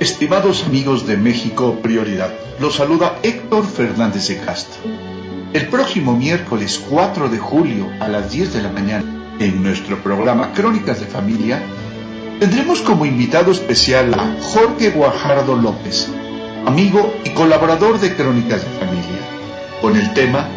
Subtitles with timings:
[0.00, 4.80] Estimados amigos de México Prioridad, los saluda Héctor Fernández de Castro.
[5.52, 9.04] El próximo miércoles 4 de julio a las 10 de la mañana,
[9.38, 11.62] en nuestro programa Crónicas de Familia,
[12.38, 16.08] tendremos como invitado especial a Jorge Guajardo López,
[16.64, 19.20] amigo y colaborador de Crónicas de Familia,
[19.82, 20.48] con el tema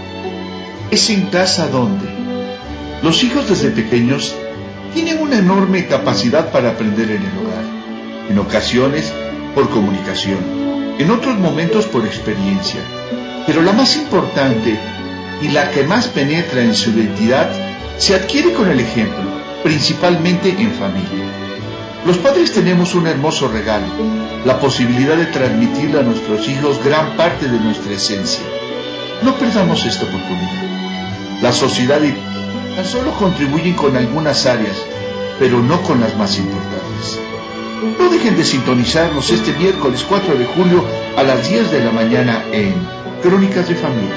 [0.89, 2.07] ¿Es en casa donde?
[3.01, 4.33] Los hijos desde pequeños
[4.93, 7.65] tienen una enorme capacidad para aprender en el hogar.
[8.29, 9.13] En ocasiones,
[9.53, 12.81] por comunicación, en otros momentos por experiencia,
[13.45, 14.79] pero la más importante
[15.41, 17.49] y la que más penetra en su identidad
[17.97, 19.23] se adquiere con el ejemplo,
[19.63, 21.43] principalmente en familia.
[22.05, 23.87] Los padres tenemos un hermoso regalo,
[24.45, 28.43] la posibilidad de transmitirle a nuestros hijos gran parte de nuestra esencia.
[29.21, 31.41] No perdamos esta oportunidad.
[31.41, 32.13] La sociedad y
[32.75, 34.75] tan solo contribuyen con algunas áreas,
[35.39, 37.19] pero no con las más importantes.
[37.83, 40.85] No dejen de sintonizarnos este miércoles 4 de julio
[41.17, 42.73] a las 10 de la mañana en
[43.21, 44.15] Crónicas de Familia.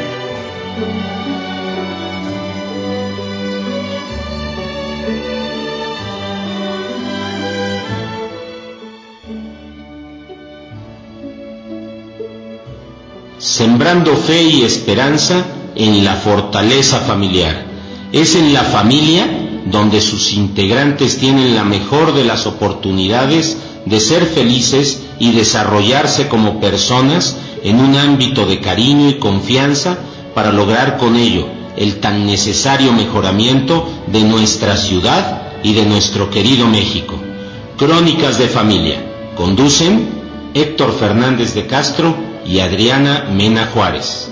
[13.39, 15.45] Sembrando fe y esperanza
[15.75, 17.65] en la fortaleza familiar.
[18.13, 24.27] Es en la familia donde sus integrantes tienen la mejor de las oportunidades de ser
[24.27, 29.99] felices y desarrollarse como personas en un ámbito de cariño y confianza
[30.35, 36.67] para lograr con ello el tan necesario mejoramiento de nuestra ciudad y de nuestro querido
[36.67, 37.19] México.
[37.77, 39.05] Crónicas de Familia.
[39.37, 40.09] Conducen
[40.55, 44.31] Héctor Fernández de Castro y Adriana Mena Juárez.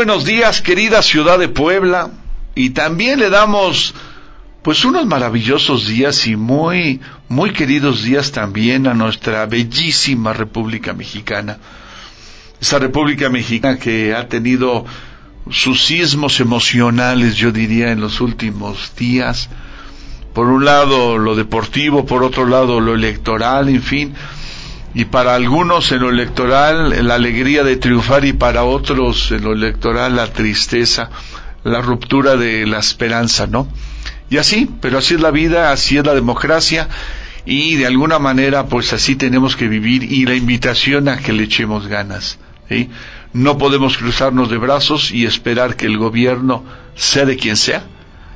[0.00, 2.10] Buenos días, querida ciudad de Puebla,
[2.54, 3.94] y también le damos
[4.62, 11.58] pues unos maravillosos días y muy muy queridos días también a nuestra bellísima República Mexicana.
[12.58, 14.86] Esa República Mexicana que ha tenido
[15.50, 19.50] sus sismos emocionales, yo diría, en los últimos días.
[20.32, 24.14] Por un lado lo deportivo, por otro lado lo electoral, en fin,
[24.94, 29.52] y para algunos en lo electoral la alegría de triunfar y para otros en lo
[29.52, 31.10] electoral la tristeza,
[31.62, 33.68] la ruptura de la esperanza, ¿no?
[34.30, 36.88] Y así, pero así es la vida, así es la democracia
[37.44, 41.44] y de alguna manera pues así tenemos que vivir y la invitación a que le
[41.44, 42.38] echemos ganas.
[42.68, 42.90] ¿sí?
[43.32, 46.64] No podemos cruzarnos de brazos y esperar que el gobierno,
[46.94, 47.84] sea de quien sea,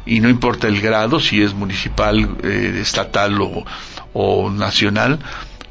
[0.06, 3.64] y no importa el grado, si es municipal, eh, estatal o,
[4.12, 5.19] o nacional,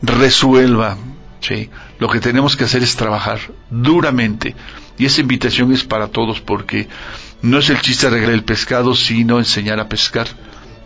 [0.03, 0.97] resuelva.
[1.39, 1.69] ¿sí?
[1.99, 4.55] Lo que tenemos que hacer es trabajar duramente.
[4.97, 6.87] Y esa invitación es para todos porque
[7.41, 10.27] no es el chiste arreglar el pescado, sino enseñar a pescar.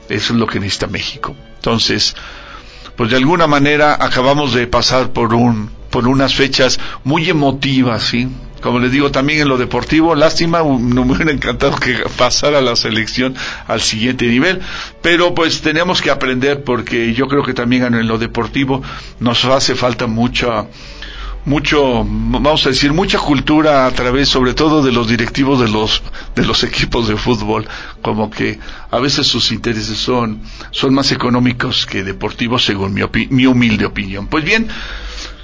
[0.07, 1.35] Eso es lo que necesita México.
[1.55, 2.15] Entonces,
[2.95, 8.27] pues de alguna manera acabamos de pasar por un, por unas fechas muy emotivas, ¿sí?
[8.61, 12.75] como les digo, también en lo deportivo, lástima, no me hubiera encantado que pasara la
[12.75, 13.35] selección
[13.67, 14.61] al siguiente nivel,
[15.01, 18.81] pero pues tenemos que aprender porque yo creo que también en lo deportivo
[19.19, 20.65] nos hace falta mucha
[21.45, 26.03] mucho, vamos a decir, mucha cultura a través, sobre todo de los directivos de los,
[26.35, 27.65] de los equipos de fútbol,
[28.01, 28.59] como que
[28.91, 34.27] a veces sus intereses son, son más económicos que deportivos, según mi, mi humilde opinión.
[34.27, 34.67] Pues bien,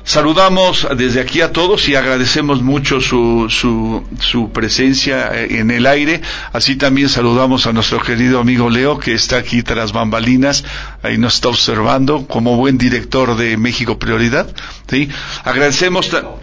[0.06, 6.22] Saludamos desde aquí a todos y agradecemos mucho su, su, su, presencia en el aire.
[6.52, 10.66] Así también saludamos a nuestro querido amigo Leo, que está aquí tras bambalinas,
[11.04, 14.48] ahí nos está observando como buen director de México Prioridad.
[14.90, 15.08] ¿sí?
[15.46, 16.08] Agradecemos.
[16.08, 16.40] Solo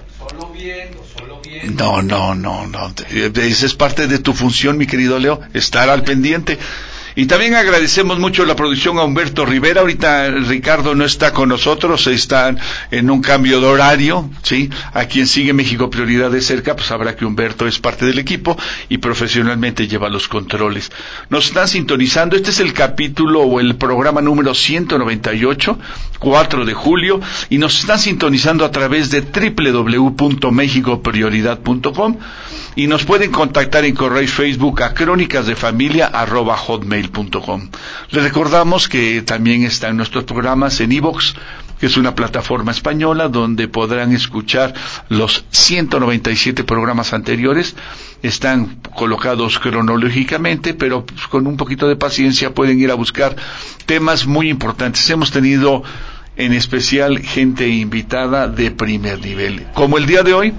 [1.76, 2.94] No, no, no, no.
[3.12, 6.58] Esa es parte de tu función, mi querido Leo, estar al pendiente.
[7.20, 9.82] Y también agradecemos mucho la producción a Humberto Rivera.
[9.82, 12.56] Ahorita Ricardo no está con nosotros, está
[12.90, 14.70] en un cambio de horario, ¿sí?
[14.94, 18.56] A quien sigue México Prioridad de cerca, pues sabrá que Humberto es parte del equipo
[18.88, 20.90] y profesionalmente lleva los controles.
[21.28, 22.36] Nos están sintonizando.
[22.36, 25.78] Este es el capítulo o el programa número 198,
[26.18, 27.20] 4 de julio,
[27.50, 32.16] y nos están sintonizando a través de www.mexicoprioridad.com
[32.80, 37.68] y nos pueden contactar en correo Facebook a crónicasdefamilia.hotmail.com.
[38.10, 41.34] Les recordamos que también están nuestros programas en iVoox,
[41.78, 44.72] que es una plataforma española donde podrán escuchar
[45.10, 47.76] los 197 programas anteriores.
[48.22, 53.36] Están colocados cronológicamente, pero pues, con un poquito de paciencia pueden ir a buscar
[53.84, 55.10] temas muy importantes.
[55.10, 55.82] Hemos tenido
[56.34, 59.66] en especial gente invitada de primer nivel.
[59.74, 60.54] Como el día de hoy,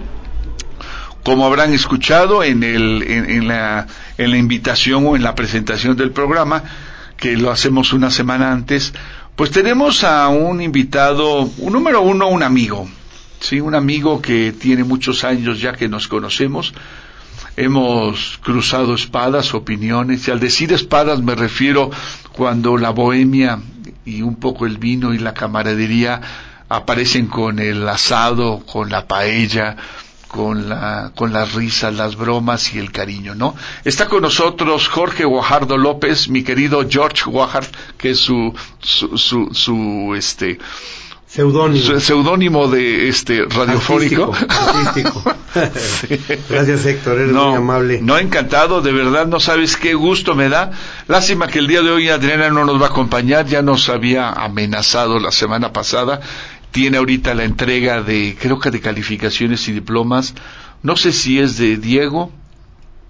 [1.24, 3.88] como habrán escuchado en, el, en, la,
[4.18, 6.64] en la invitación o en la presentación del programa,
[7.18, 8.94] que lo hacemos una semana antes,
[9.36, 12.90] pues tenemos a un invitado, un número uno, un amigo,
[13.40, 16.74] sí, un amigo que tiene muchos años ya que nos conocemos.
[17.58, 21.92] Hemos cruzado espadas, opiniones, y al decir espadas me refiero
[22.32, 23.60] cuando la bohemia
[24.06, 26.22] y un poco el vino y la camaradería
[26.70, 29.76] aparecen con el asado, con la paella,
[30.32, 33.54] con, la, con las risas, las bromas y el cariño, ¿no?
[33.84, 37.68] Está con nosotros Jorge Guajardo López, mi querido George Guajard,
[37.98, 40.58] que es su, su, su, su este,
[41.28, 42.00] Seudónimo.
[42.02, 44.34] Seudónimo de este radiofónico.
[46.50, 48.02] Gracias Héctor, eres muy amable.
[48.02, 50.72] No, encantado, de verdad no sabes qué gusto me da.
[51.08, 54.30] Lástima que el día de hoy Adriana no nos va a acompañar, ya nos había
[54.30, 56.20] amenazado la semana pasada
[56.72, 60.34] tiene ahorita la entrega de, creo que de calificaciones y diplomas,
[60.84, 62.32] no sé si es de Diego,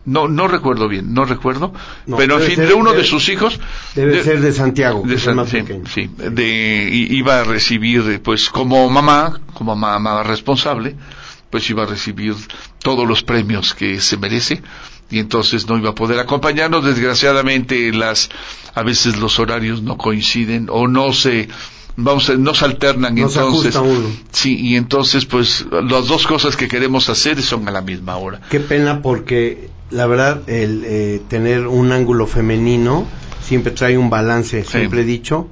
[0.04, 1.74] no, no recuerdo bien, no recuerdo,
[2.18, 3.60] pero en fin, de uno de sus hijos.
[3.94, 10.24] Debe ser de Santiago, de sí, de, iba a recibir, pues como mamá, como mamá
[10.24, 10.96] responsable,
[11.52, 12.34] pues iba a recibir
[12.80, 14.62] todos los premios que se merece.
[15.12, 16.86] Y entonces no iba a poder acompañarnos.
[16.86, 18.30] Desgraciadamente las,
[18.74, 21.50] a veces los horarios no coinciden o no se,
[21.96, 23.78] vamos a, no se alternan entonces
[24.32, 28.42] sí y entonces pues las dos cosas que queremos hacer son a la misma hora.
[28.50, 33.06] Qué pena porque la verdad el eh, tener un ángulo femenino
[33.44, 34.64] siempre trae un balance.
[34.64, 35.50] Siempre he dicho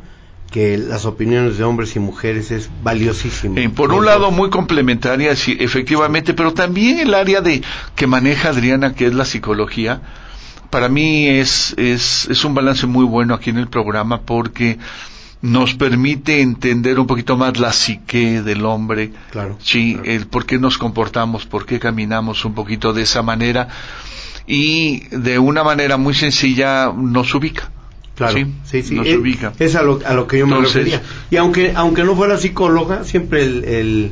[0.51, 3.55] que las opiniones de hombres y mujeres es valiosísimo.
[3.75, 7.61] por un lado muy complementaria, sí, efectivamente, pero también el área de
[7.95, 10.01] que maneja Adriana, que es la psicología,
[10.69, 14.79] para mí es, es, es un balance muy bueno aquí en el programa porque
[15.41, 20.59] nos permite entender un poquito más la psique del hombre, claro, sí, el por qué
[20.59, 23.69] nos comportamos, por qué caminamos un poquito de esa manera
[24.47, 27.71] y de una manera muy sencilla nos ubica.
[28.15, 28.33] Claro,
[28.65, 29.53] sí, sí, Nos es, ubica.
[29.59, 31.01] es a, lo, a lo que yo me refería.
[31.31, 34.11] Y aunque aunque no fuera psicóloga, siempre el,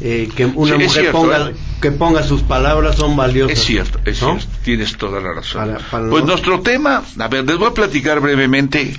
[0.00, 1.54] eh, que una mujer ponga, ¿eh?
[1.80, 3.58] que ponga sus palabras son valiosas.
[3.58, 5.76] Es cierto, es cierto, tienes toda la razón.
[6.08, 8.94] pues nuestro tema, a ver, les voy a platicar brevemente.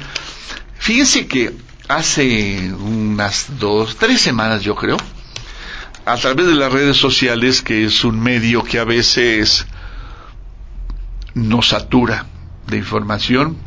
[0.77, 1.53] Fíjense que
[1.89, 4.97] hace unas dos, tres semanas yo creo,
[6.05, 9.65] a través de las redes sociales, que es un medio que a veces
[11.33, 12.27] nos satura
[12.67, 13.57] de información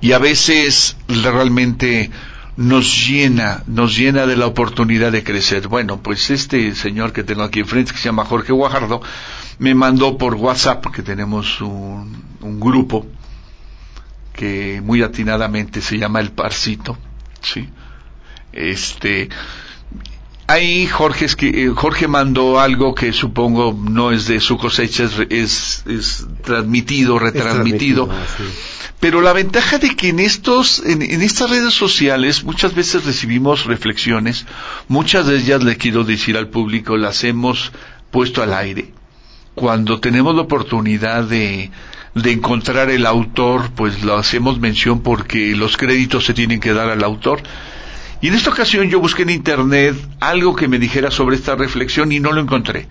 [0.00, 2.10] y a veces realmente
[2.56, 5.68] nos llena, nos llena de la oportunidad de crecer.
[5.68, 9.00] Bueno, pues este señor que tengo aquí enfrente, que se llama Jorge Guajardo,
[9.60, 13.06] me mandó por WhatsApp, porque tenemos un, un grupo,
[14.36, 16.96] que muy atinadamente se llama El Parcito,
[17.40, 17.68] ¿sí?
[18.52, 19.28] Este,
[20.46, 26.26] ahí Jorge, eh, Jorge mandó algo que supongo no es de su cosecha, es, es,
[26.44, 28.08] transmitido, retransmitido.
[29.00, 33.66] Pero la ventaja de que en estos, en, en, estas redes sociales muchas veces recibimos
[33.66, 34.46] reflexiones,
[34.88, 37.72] muchas de ellas le quiero decir al público, las hemos
[38.10, 38.92] puesto al aire.
[39.54, 41.70] Cuando tenemos la oportunidad de,
[42.16, 46.88] de encontrar el autor, pues lo hacemos mención porque los créditos se tienen que dar
[46.88, 47.42] al autor.
[48.22, 52.10] Y en esta ocasión yo busqué en internet algo que me dijera sobre esta reflexión
[52.12, 52.88] y no lo encontré.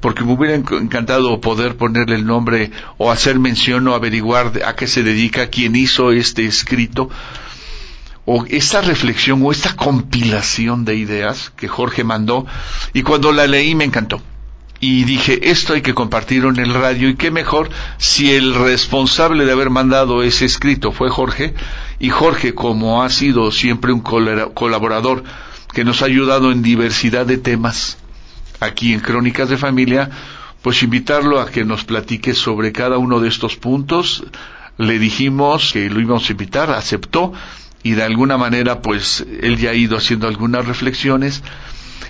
[0.00, 4.86] Porque me hubiera encantado poder ponerle el nombre o hacer mención o averiguar a qué
[4.86, 7.08] se dedica, quién hizo este escrito,
[8.26, 12.46] o esta reflexión o esta compilación de ideas que Jorge mandó,
[12.92, 14.20] y cuando la leí me encantó
[14.80, 19.44] y dije, esto hay que compartirlo en el radio y qué mejor si el responsable
[19.44, 21.54] de haber mandado ese escrito fue Jorge
[21.98, 25.24] y Jorge como ha sido siempre un colaborador
[25.72, 27.98] que nos ha ayudado en diversidad de temas
[28.60, 30.10] aquí en Crónicas de Familia,
[30.62, 34.24] pues invitarlo a que nos platique sobre cada uno de estos puntos.
[34.76, 37.32] Le dijimos que lo íbamos a invitar, aceptó
[37.82, 41.42] y de alguna manera pues él ya ha ido haciendo algunas reflexiones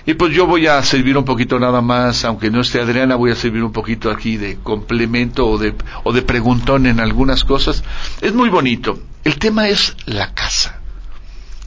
[0.05, 3.31] y pues yo voy a servir un poquito nada más, aunque no esté Adriana, voy
[3.31, 7.83] a servir un poquito aquí de complemento o de, o de preguntón en algunas cosas.
[8.21, 8.99] Es muy bonito.
[9.23, 10.79] El tema es la casa,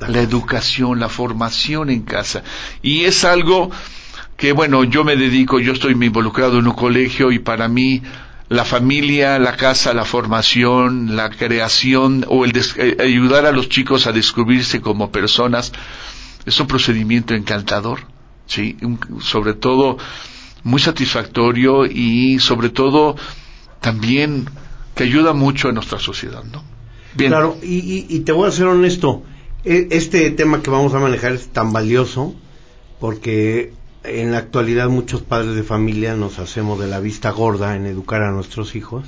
[0.09, 2.43] la educación, la formación en casa.
[2.83, 3.71] Y es algo
[4.37, 8.03] que, bueno, yo me dedico, yo estoy involucrado en un colegio y para mí
[8.49, 14.07] la familia, la casa, la formación, la creación o el eh, ayudar a los chicos
[14.07, 15.73] a descubrirse como personas
[16.47, 18.01] es un procedimiento encantador,
[18.47, 18.77] ¿sí?
[19.21, 19.99] sobre todo
[20.65, 23.17] muy satisfactorio y sobre todo
[23.81, 24.47] también
[24.95, 26.63] que ayuda mucho a nuestra sociedad, ¿no?
[27.15, 27.31] Bien.
[27.31, 29.23] Claro, y, y, te voy a ser honesto,
[29.65, 32.35] e, este tema que vamos a manejar es tan valioso
[33.01, 33.73] porque
[34.05, 38.23] en la actualidad muchos padres de familia nos hacemos de la vista gorda en educar
[38.23, 39.05] a nuestros hijos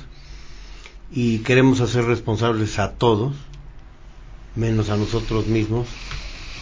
[1.11, 3.33] y queremos hacer responsables a todos,
[4.55, 5.87] menos a nosotros mismos,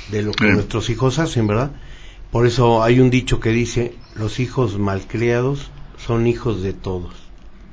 [0.09, 1.71] de lo que nuestros hijos hacen, ¿verdad?
[2.31, 7.13] Por eso hay un dicho que dice, los hijos malcriados son hijos de todos,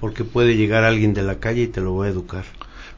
[0.01, 2.45] porque puede llegar alguien de la calle y te lo va a educar.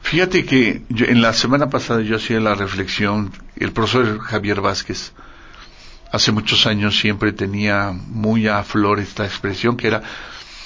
[0.01, 5.13] Fíjate que en la semana pasada yo hacía la reflexión, el profesor Javier Vázquez,
[6.11, 10.03] hace muchos años siempre tenía muy a flor esta expresión que era,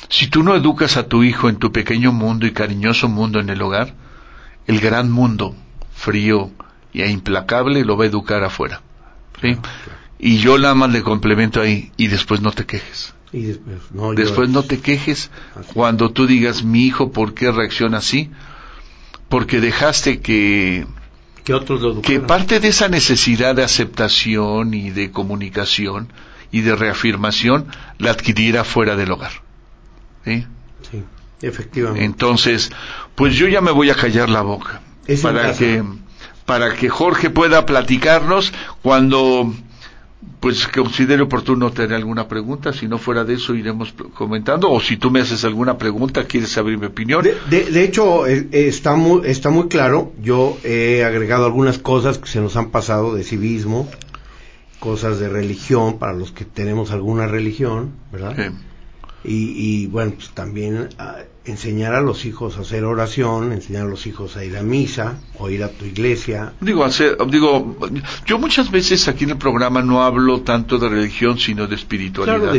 [0.09, 3.49] si tú no educas a tu hijo en tu pequeño mundo y cariñoso mundo en
[3.49, 3.93] el hogar,
[4.65, 5.55] el gran mundo,
[5.93, 6.51] frío
[7.01, 8.81] e implacable, lo va a educar afuera.
[10.19, 13.13] Y yo nada más le complemento ahí, y después no te quejes.
[13.31, 15.29] Y después no, después no te quejes
[15.73, 18.31] cuando tú digas, mi hijo, ¿por qué reacciona así?
[19.29, 20.87] Porque dejaste que
[21.43, 26.11] que otros que parte de esa necesidad de aceptación y de comunicación
[26.51, 27.67] y de reafirmación
[27.99, 29.31] la adquiriera fuera del hogar.
[30.23, 30.45] Sí,
[31.41, 32.03] efectivamente.
[32.03, 32.71] Entonces,
[33.15, 34.81] pues yo ya me voy a callar la boca
[35.21, 35.83] para que
[36.47, 39.53] para que Jorge pueda platicarnos cuando
[40.39, 44.95] pues considero oportuno tener alguna pregunta, si no fuera de eso iremos comentando, o si
[44.95, 47.27] tú me haces alguna pregunta, quieres saber mi opinión.
[47.49, 52.29] De, hecho, eh, eh, está, muy, está muy claro, yo he agregado algunas cosas que
[52.29, 53.89] se nos han pasado de civismo,
[54.79, 58.53] cosas de religión, para los que tenemos alguna religión, ¿verdad?
[59.29, 64.07] Y, bueno, pues también ah, enseñar a los hijos a hacer oración, enseñar a los
[64.07, 66.53] hijos a ir a misa o ir a tu iglesia.
[66.61, 66.87] Digo,
[67.29, 67.77] digo,
[68.25, 72.55] yo muchas veces aquí en el programa no hablo tanto de religión, sino de espiritualidad.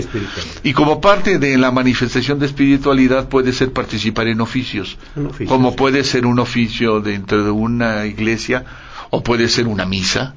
[0.63, 4.99] Y como parte de la manifestación de espiritualidad puede ser participar en oficios,
[5.47, 8.65] como puede ser un oficio dentro de una iglesia
[9.11, 10.35] o puede ser una misa,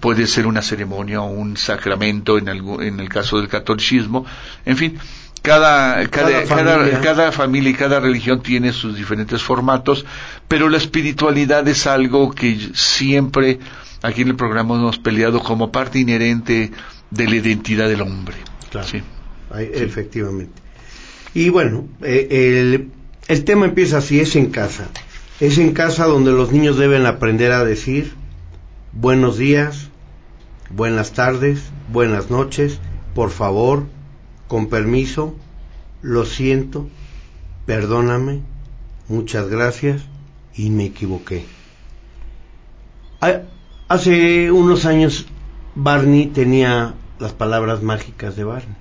[0.00, 4.24] puede ser una ceremonia o un sacramento en, en el caso del catolicismo,
[4.64, 4.98] en fin
[5.44, 7.70] cada, cada, cada, familia.
[7.70, 10.06] y cada religión tiene sus diferentes formatos,
[10.48, 13.58] pero la espiritualidad es algo que siempre
[14.00, 16.70] aquí en el programa hemos peleado como parte inherente
[17.10, 18.36] de la identidad del hombre.
[18.70, 18.88] Claro.
[18.88, 19.02] Sí.
[19.54, 20.62] Efectivamente.
[21.34, 22.90] Y bueno, eh, el,
[23.28, 24.88] el tema empieza así, es en casa.
[25.40, 28.14] Es en casa donde los niños deben aprender a decir
[28.92, 29.90] buenos días,
[30.70, 32.78] buenas tardes, buenas noches,
[33.14, 33.84] por favor,
[34.54, 35.34] con permiso,
[36.00, 36.86] lo siento,
[37.66, 38.40] perdóname,
[39.08, 40.02] muchas gracias
[40.54, 41.44] y me equivoqué.
[43.88, 45.26] Hace unos años
[45.74, 48.76] Barney tenía las palabras mágicas de Barney,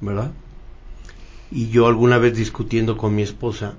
[0.00, 0.32] ¿verdad?
[1.52, 3.74] Y yo alguna vez discutiendo con mi esposa,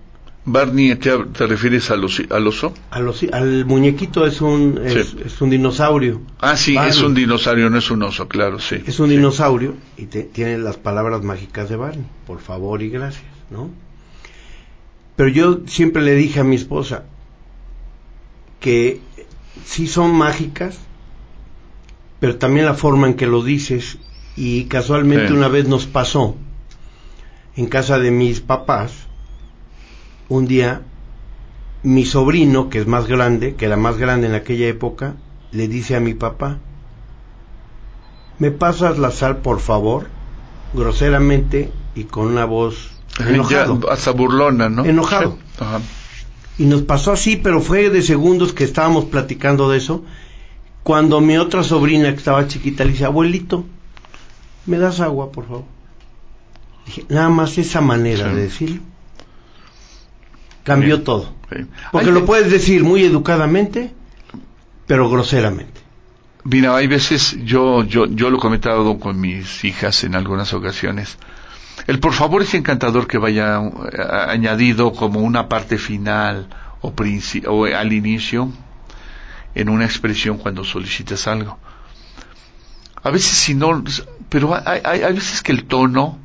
[0.50, 2.74] Barney, ¿te, refieres al, oso?
[2.90, 6.22] Al, muñequito es un, es, un dinosaurio.
[6.40, 8.82] Ah, sí, es un dinosaurio, no es un oso, claro, sí.
[8.88, 13.70] Es un dinosaurio y tiene las palabras mágicas de Barney, por favor y gracias, ¿no?
[15.18, 17.04] Pero yo siempre le dije a mi esposa
[18.62, 19.02] que
[19.66, 20.80] sí son mágicas,
[22.22, 23.98] pero también la forma en que lo dices,
[24.38, 26.38] y casualmente una vez nos pasó
[27.58, 29.07] en casa de mis papás,
[30.30, 30.82] un día
[31.84, 35.16] mi sobrino, que es más grande, que era más grande en aquella época,
[35.52, 36.58] le dice a mi papá,
[38.40, 40.10] ¿me pasas la sal, por favor?
[40.74, 43.80] Groseramente y con una voz enojado.
[43.90, 44.86] hasta burlona, ¿no?
[44.86, 45.38] Enojado.
[46.58, 50.04] Y nos pasó así, pero fue de segundos que estábamos platicando de eso,
[50.84, 53.66] cuando mi otra sobrina, que estaba chiquita, le dice, abuelito,
[54.66, 55.66] ¿me das agua, por favor?
[56.86, 58.82] Dije, nada más esa manera de decirlo
[60.68, 61.34] cambió todo.
[61.94, 63.94] Porque lo puedes decir muy educadamente,
[64.86, 65.80] pero groseramente.
[66.44, 71.18] Mira, hay veces, yo, yo, yo lo he comentado con mis hijas en algunas ocasiones.
[71.88, 73.98] El por favor es encantador que vaya eh,
[74.28, 76.50] añadido como una parte final
[76.82, 76.94] o,
[77.48, 78.52] o al inicio
[79.56, 81.58] en una expresión cuando solicitas algo.
[83.04, 83.86] A veces si no,
[84.28, 86.20] pero hay, hay, hay veces que el tono,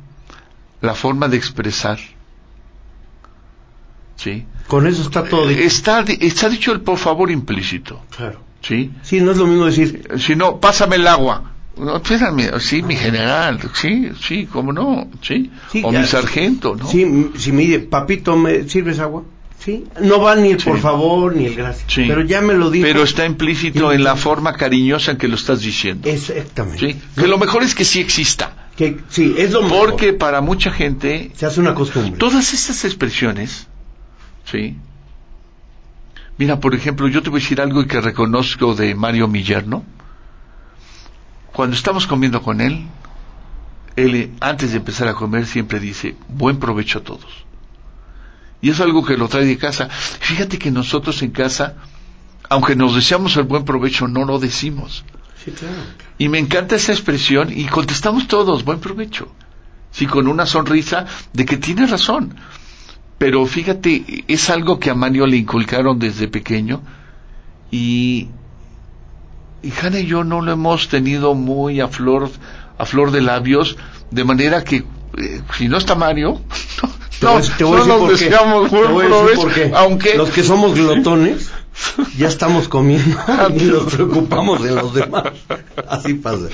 [0.81, 1.97] la forma de expresar,
[4.15, 4.45] ¿sí?
[4.67, 5.61] Con eso está todo dicho.
[5.61, 8.01] Está, está dicho el por favor implícito.
[8.15, 8.39] Claro.
[8.61, 8.91] ¿Sí?
[9.01, 10.07] Sí, no es lo mismo decir.
[10.17, 11.51] Si no, pásame el agua.
[11.77, 15.49] No, espérame, sí, mi general, sí, sí, cómo no, sí.
[15.81, 16.87] o mi sargento, ¿no?
[16.87, 19.23] Sí, si me dice, papito, ¿me sirves agua?
[19.57, 21.85] Sí, no va ni el por favor ni el gracias.
[21.91, 22.03] Sí.
[22.07, 22.85] Pero ya me lo dijo.
[22.85, 26.09] Pero está implícito en la forma cariñosa en que lo estás diciendo.
[26.09, 26.79] Exactamente.
[26.79, 27.01] ¿sí?
[27.15, 28.69] Que lo mejor es que sí exista.
[28.75, 29.91] Que, sí, es lo mejor.
[29.91, 32.19] Porque para mucha gente, se hace una costumbre.
[32.19, 33.67] todas estas expresiones,
[34.45, 34.77] ¿sí?
[36.37, 39.83] Mira, por ejemplo, yo te voy a decir algo que reconozco de Mario Millar, ¿no?
[41.51, 42.87] Cuando estamos comiendo con él,
[43.95, 47.45] él eh, antes de empezar a comer siempre dice, buen provecho a todos.
[48.61, 49.89] Y es algo que lo trae de casa.
[49.89, 51.75] Fíjate que nosotros en casa,
[52.49, 55.03] aunque nos deseamos el buen provecho, no lo decimos.
[55.43, 55.75] Sí, claro.
[56.17, 59.31] Y me encanta esa expresión y contestamos todos, buen provecho.
[59.91, 62.35] Sí, con una sonrisa de que tiene razón.
[63.17, 66.81] Pero fíjate, es algo que a Mario le inculcaron desde pequeño
[67.71, 68.27] y,
[69.61, 72.29] y Hanna y yo no lo hemos tenido muy a flor,
[72.77, 73.77] a flor de labios,
[74.11, 74.83] de manera que
[75.17, 76.41] eh, si no está Mario,
[77.19, 80.29] Te no, voy a- te voy a no nos deseamos Te buen voy aunque Los
[80.31, 81.49] que somos glotones,
[82.17, 83.17] ya estamos comiendo
[83.55, 85.31] y nos preocupamos de los demás.
[85.89, 86.47] Así pasa.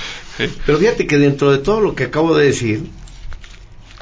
[0.65, 2.89] Pero fíjate que dentro de todo lo que acabo de decir,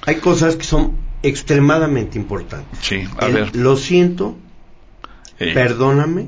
[0.06, 2.80] hay cosas que son extremadamente importantes.
[2.82, 3.56] Sí, a El ver.
[3.56, 4.38] Lo siento,
[5.38, 6.28] perdóname,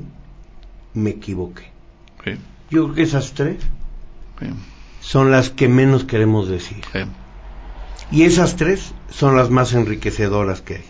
[0.94, 1.70] me equivoqué.
[2.24, 2.32] sí,
[2.70, 3.58] Yo creo que esas tres
[5.00, 6.82] son las que menos queremos decir.
[8.12, 10.84] Y esas tres son las más enriquecedoras que hay.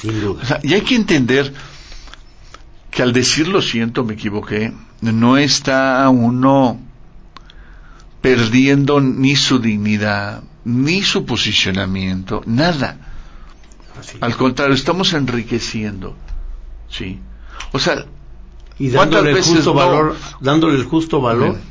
[0.00, 0.42] Sin duda.
[0.42, 1.52] O sea, y hay que entender
[2.90, 6.80] que al decir lo siento, me equivoqué, no está uno
[8.20, 12.98] perdiendo ni su dignidad, ni su posicionamiento, nada.
[13.98, 14.18] Así.
[14.20, 16.14] Al contrario, estamos enriqueciendo.
[16.88, 17.18] ¿Sí?
[17.72, 18.04] O sea,
[18.78, 19.76] Y ¿Cuántas dándole el veces justo no?
[19.80, 21.62] valor, dándole el justo valor Bien.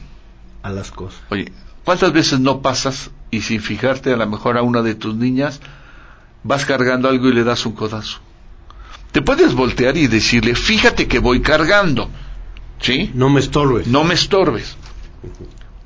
[0.64, 1.22] a las cosas.
[1.30, 1.52] oye,
[1.86, 5.62] ¿cuántas veces no pasas y sin fijarte a lo mejor a una de tus niñas
[6.44, 8.20] vas cargando algo y le das un codazo?
[9.14, 12.10] Te puedes voltear y decirle, fíjate que voy cargando.
[12.82, 13.10] ¿Sí?
[13.16, 13.88] No me estorbes.
[13.88, 14.76] no me estorbes.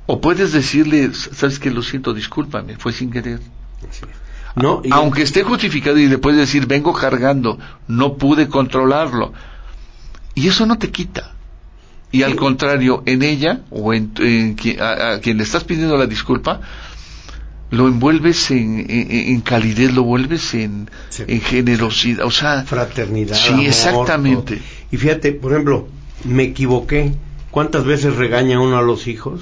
[0.06, 3.40] O puedes decirle, sabes que lo siento, discúlpame, fue sin querer.
[3.88, 4.16] Así es.
[4.54, 9.32] No, y- Aunque esté justificado y le puedes decir, vengo cargando, no pude controlarlo.
[10.34, 11.32] Y eso no te quita.
[12.10, 14.12] Y al contrario, en ella o en,
[14.80, 16.60] a, a quien le estás pidiendo la disculpa,
[17.70, 21.22] lo envuelves en, en- en calidez, lo vuelves en, Sí.
[21.26, 22.26] en generosidad.
[22.26, 23.34] O sea, fraternidad.
[23.34, 24.56] Sí, amor, exactamente.
[24.56, 24.64] todo.
[24.90, 25.88] Y fíjate, por ejemplo,
[26.24, 27.14] me equivoqué.
[27.50, 29.40] ¿Cuántas veces regaña uno a los hijos?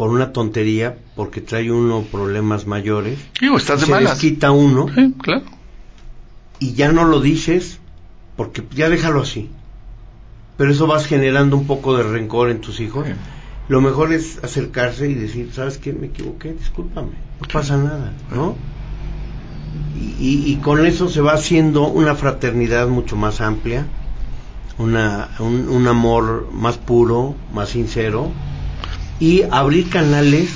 [0.00, 3.18] Por una tontería, porque trae uno problemas mayores.
[3.38, 4.12] digo, estás de se malas.
[4.12, 5.42] desquita uno Sí, claro.
[6.58, 7.78] y ya no lo dices
[8.34, 9.50] porque ya déjalo así.
[10.56, 13.06] Pero eso vas generando un poco de rencor en tus hijos.
[13.08, 13.12] Sí.
[13.68, 15.92] Lo mejor es acercarse y decir, ¿sabes qué?
[15.92, 17.10] Me equivoqué, discúlpame.
[17.38, 18.56] No pasa nada, ¿no?
[19.94, 23.84] Y, y- y con eso se va haciendo una fraternidad mucho más amplia,
[24.78, 28.32] una, un, un amor más puro, más sincero,
[29.20, 30.50] y abrir canales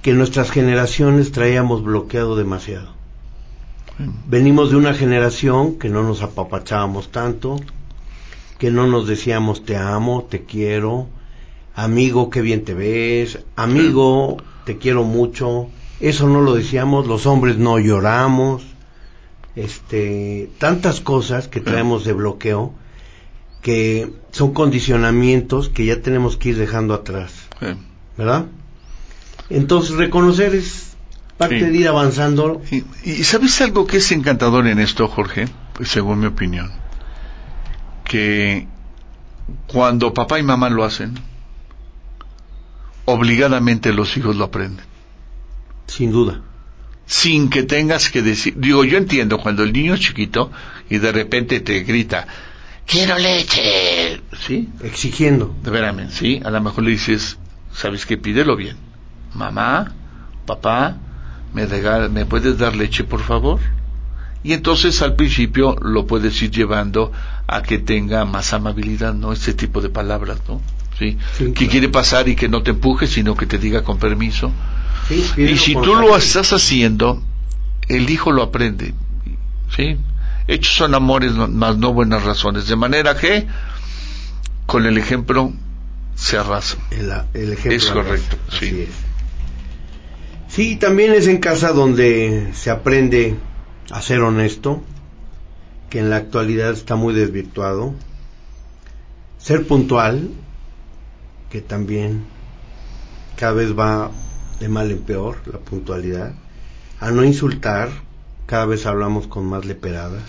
[0.00, 2.96] que nuestras generaciones traíamos bloqueado demasiado.
[4.28, 7.56] Venimos de una generación que no nos apapachábamos tanto,
[8.56, 11.08] que no nos decíamos te amo, te quiero,
[11.74, 15.68] amigo, qué bien te ves, amigo, te quiero mucho.
[15.98, 18.62] Eso no lo decíamos, los hombres no lloramos.
[19.56, 22.72] Este, tantas cosas que traemos de bloqueo
[23.62, 27.48] que son condicionamientos que ya tenemos que ir dejando atrás.
[28.18, 28.46] ¿Verdad?
[29.48, 30.96] Entonces reconocer es
[31.38, 31.64] parte Sí.
[31.66, 32.60] de ir avanzando.
[32.70, 35.48] Y, y ¿sabes algo que es encantador en esto, Jorge?
[35.72, 36.70] Pues según mi opinión,
[38.04, 38.66] que
[39.68, 41.14] cuando papá y mamá lo hacen,
[43.04, 44.84] obligadamente los hijos lo aprenden.
[45.86, 46.42] Sin duda.
[47.06, 50.50] Sin que tengas que decir, digo, yo entiendo cuando el niño es chiquito
[50.90, 52.26] y de repente te grita,
[52.84, 54.68] quiero leche, ¿sí?
[54.82, 55.54] Exigiendo.
[55.62, 57.38] De veras, sí, a lo mejor le dices,
[57.80, 58.16] ¿sabes qué?
[58.18, 58.76] Pídelo bien.
[59.34, 59.92] Mamá,
[60.46, 60.96] papá,
[61.54, 63.60] ¿me, regal- ¿me puedes dar leche, por favor?
[64.42, 67.12] Y entonces al principio lo puedes ir llevando
[67.46, 69.32] a que tenga más amabilidad, ¿no?
[69.32, 70.60] Este tipo de palabras, ¿no?
[70.98, 71.16] Sí.
[71.36, 71.70] Sí, que claro.
[71.70, 74.50] quiere pasar y que no te empuje, sino que te diga con permiso.
[75.08, 77.22] Sí, Y si tú lo estás haciendo,
[77.88, 78.94] el hijo lo aprende.
[79.74, 79.96] ¿Sí?
[80.46, 82.66] Hechos son amores, más no buenas razones.
[82.68, 83.46] De manera que,
[84.66, 85.52] con el ejemplo,
[86.18, 86.76] se arrasa.
[86.90, 88.80] El, el ejemplo Es correcto, sí.
[88.82, 88.88] es.
[90.48, 93.36] Sí, también es en casa donde se aprende
[93.90, 94.82] a ser honesto,
[95.90, 97.94] que en la actualidad está muy desvirtuado.
[99.38, 100.30] Ser puntual,
[101.50, 102.24] que también
[103.36, 104.10] cada vez va
[104.58, 106.34] de mal en peor la puntualidad.
[106.98, 107.90] A no insultar,
[108.46, 110.20] cada vez hablamos con más leperada.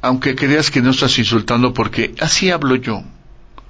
[0.00, 3.02] aunque creas que no estás insultando porque así hablo yo.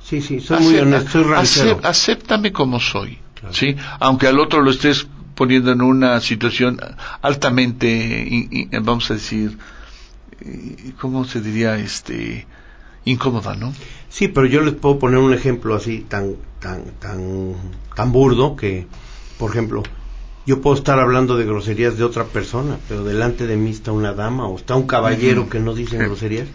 [0.09, 3.19] Sí, sí, soy muy honesto, soy acéptame como soy,
[3.51, 3.77] ¿sí?
[4.01, 6.81] Aunque al otro lo estés poniendo en una situación
[7.21, 9.59] altamente, vamos a decir,
[10.99, 11.77] ¿cómo se diría?
[11.77, 12.47] Este,
[13.05, 13.75] incómoda, ¿no?
[14.09, 17.55] Sí, pero yo les puedo poner un ejemplo así tan, tan, tan,
[17.95, 18.87] tan burdo que,
[19.39, 19.83] por ejemplo,
[20.47, 24.15] yo puedo estar hablando de groserías de otra persona, pero delante de mí está una
[24.15, 26.49] dama o está un caballero que no dice groserías.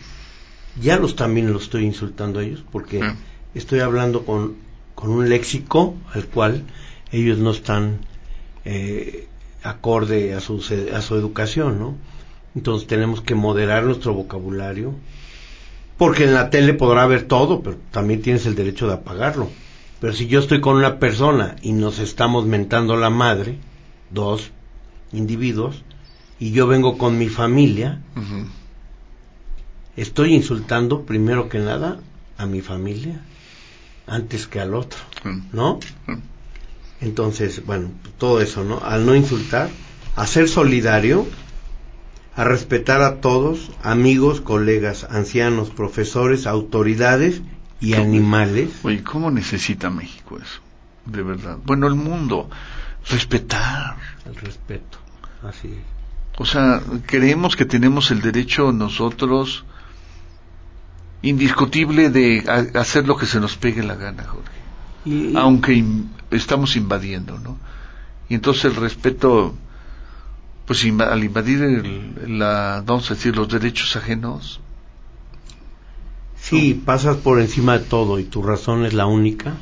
[0.81, 2.99] Ya los también los estoy insultando a ellos porque
[3.53, 4.55] estoy hablando con,
[4.95, 6.63] con un léxico al cual
[7.11, 7.99] ellos no están
[8.65, 9.27] eh,
[9.61, 10.63] acorde a su,
[10.93, 11.95] a su educación, ¿no?
[12.55, 14.93] Entonces tenemos que moderar nuestro vocabulario,
[15.97, 19.49] porque en la tele podrá ver todo, pero también tienes el derecho de apagarlo.
[19.99, 23.57] Pero si yo estoy con una persona y nos estamos mentando la madre,
[24.11, 24.51] dos
[25.13, 25.83] individuos,
[26.39, 28.01] y yo vengo con mi familia,
[29.95, 31.99] estoy insultando primero que nada
[32.37, 33.21] a mi familia
[34.07, 34.99] antes que al otro,
[35.51, 35.79] ¿no?
[37.01, 38.79] Entonces, bueno, todo eso, ¿no?
[38.79, 39.69] Al no insultar,
[40.15, 41.25] a ser solidario,
[42.35, 47.41] a respetar a todos, amigos, colegas, ancianos, profesores, autoridades
[47.79, 48.69] y animales.
[48.83, 50.61] Oye, ¿cómo necesita México eso?
[51.05, 51.57] De verdad.
[51.65, 52.49] Bueno, el mundo,
[53.09, 53.97] respetar.
[54.25, 54.97] El respeto,
[55.43, 55.93] así es.
[56.37, 59.65] O sea, creemos que tenemos el derecho nosotros
[61.23, 62.43] indiscutible de
[62.75, 65.35] hacer lo que se nos pegue la gana, Jorge.
[65.35, 65.83] Aunque
[66.31, 67.57] estamos invadiendo, ¿no?
[68.29, 69.55] Y entonces el respeto
[70.65, 71.59] pues al invadir
[72.27, 74.61] la, vamos a decir, los derechos ajenos.
[76.37, 79.55] Sí, pasas por encima de todo y tu razón es la única.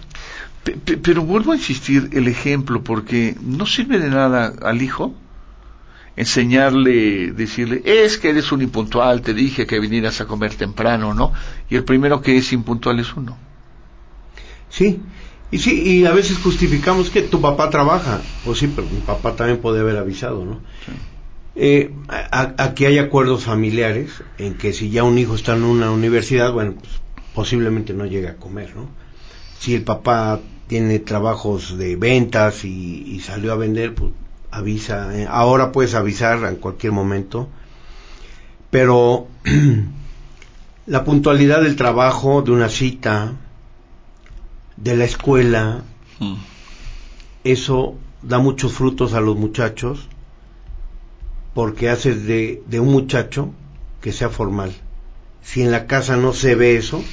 [1.02, 5.14] pero vuelvo a insistir el ejemplo porque no sirve de nada al hijo
[6.16, 11.32] enseñarle, decirle, es que eres un impuntual, te dije que vinieras a comer temprano, ¿no?
[11.70, 13.38] Y el primero que es impuntual es uno.
[14.70, 15.02] Sí,
[15.52, 18.22] y sí, y a veces justificamos que tu papá trabaja.
[18.46, 20.62] Pues sí, pero mi papá también puede haber avisado, ¿no?
[21.56, 26.54] Eh, aquí hay acuerdos familiares en que si ya un hijo está en una universidad,
[26.54, 27.02] bueno, pues
[27.36, 28.90] posiblemente no llegue a comer, ¿no?
[29.60, 34.12] Si el papá tiene trabajos de ventas y, salió a vender, pues
[34.52, 35.18] avisa.
[35.18, 37.48] Eh, ahora puedes avisar en cualquier momento.
[38.70, 39.28] Pero
[40.86, 43.34] la puntualidad del trabajo, de una cita,
[44.78, 45.84] de la escuela,
[46.20, 46.36] mm.
[47.44, 50.08] eso da muchos frutos a los muchachos
[51.54, 53.52] porque hace de, de, un muchacho
[54.00, 54.74] que sea formal.
[55.42, 57.04] Si en la casa no se ve eso,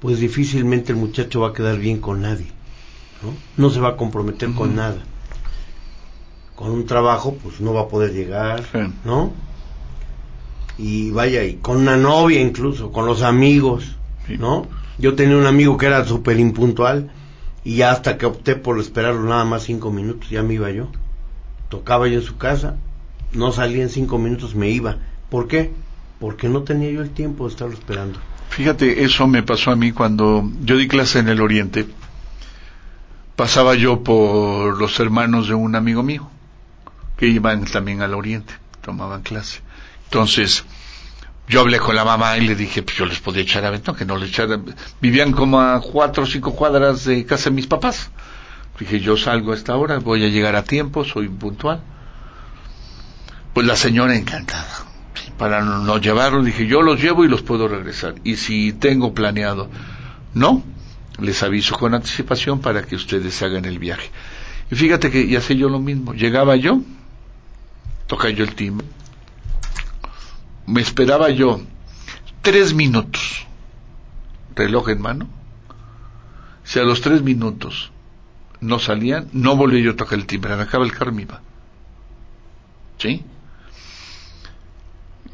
[0.00, 2.46] pues difícilmente el muchacho va a quedar bien con nadie.
[3.22, 5.02] No, no se va a comprometer con nada.
[6.54, 8.64] Con un trabajo, pues no va a poder llegar,
[9.04, 9.32] ¿no?
[10.78, 13.96] Y vaya, y con una novia incluso, con los amigos,
[14.38, 14.66] ¿no?
[14.98, 17.10] Yo tenía un amigo que era súper impuntual
[17.64, 20.88] y ya hasta que opté por esperarlo nada más cinco minutos, ya me iba yo.
[21.68, 22.76] Tocaba yo en su casa,
[23.32, 24.98] no salía en cinco minutos, me iba.
[25.30, 25.72] ¿Por qué?
[26.20, 28.18] Porque no tenía yo el tiempo de estarlo esperando.
[28.50, 31.86] Fíjate, eso me pasó a mí cuando yo di clase en el Oriente.
[33.34, 36.28] Pasaba yo por los hermanos de un amigo mío,
[37.16, 39.60] que iban también al Oriente, tomaban clase.
[40.04, 40.64] Entonces,
[41.48, 43.94] yo hablé con la mamá y le dije, pues yo les podía echar a aventón,
[43.94, 44.58] que no les echara.
[45.00, 48.10] Vivían como a cuatro o cinco cuadras de casa de mis papás.
[48.78, 51.82] Dije, yo salgo a esta hora, voy a llegar a tiempo, soy puntual.
[53.52, 54.86] Pues la señora encantada.
[55.38, 58.14] Para no, llevarlo, dije, yo los llevo y los puedo regresar.
[58.24, 59.68] Y si tengo planeado,
[60.32, 60.62] no,
[61.20, 64.10] les aviso con anticipación para que ustedes hagan el viaje.
[64.70, 66.14] Y fíjate que ya sé yo lo mismo.
[66.14, 66.80] Llegaba yo,
[68.06, 68.86] toca yo el timbre,
[70.66, 71.60] me esperaba yo
[72.42, 73.46] tres minutos,
[74.54, 75.28] reloj en mano.
[76.62, 77.90] Si a los tres minutos
[78.60, 81.40] no salían, no volví yo a tocar el timbre, acaba el carro iba.
[82.98, 83.24] ¿Sí?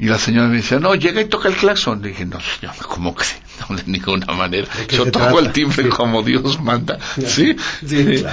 [0.02, 2.00] Y la señora me decía, no, llega y toca el claxon.
[2.00, 3.26] Le dije, no, señor, ¿cómo que?
[3.68, 4.66] No, de ninguna manera.
[4.88, 6.98] Yo toco el timbre como Dios manda.
[7.26, 7.54] ¿Sí?
[7.86, 8.24] sí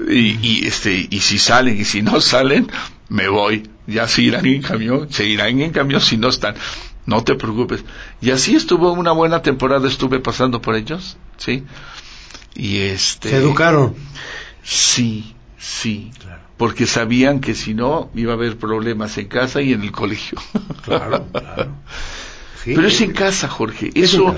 [0.07, 2.71] Y, y, este, y si salen y si no salen,
[3.09, 3.67] me voy.
[3.87, 6.53] Ya se irán en camión, se irán en camión si no están.
[7.07, 7.83] No te preocupes.
[8.21, 11.63] Y así estuvo una buena temporada, estuve pasando por ellos, ¿sí?
[12.53, 13.31] Y este...
[13.31, 13.95] ¿Se educaron?
[14.61, 16.11] Sí, sí.
[16.63, 20.37] Porque sabían que si no, iba a haber problemas en casa y en el colegio.
[20.85, 21.71] Claro, claro.
[22.63, 23.91] Pero es en casa, Jorge.
[23.95, 24.33] Eso,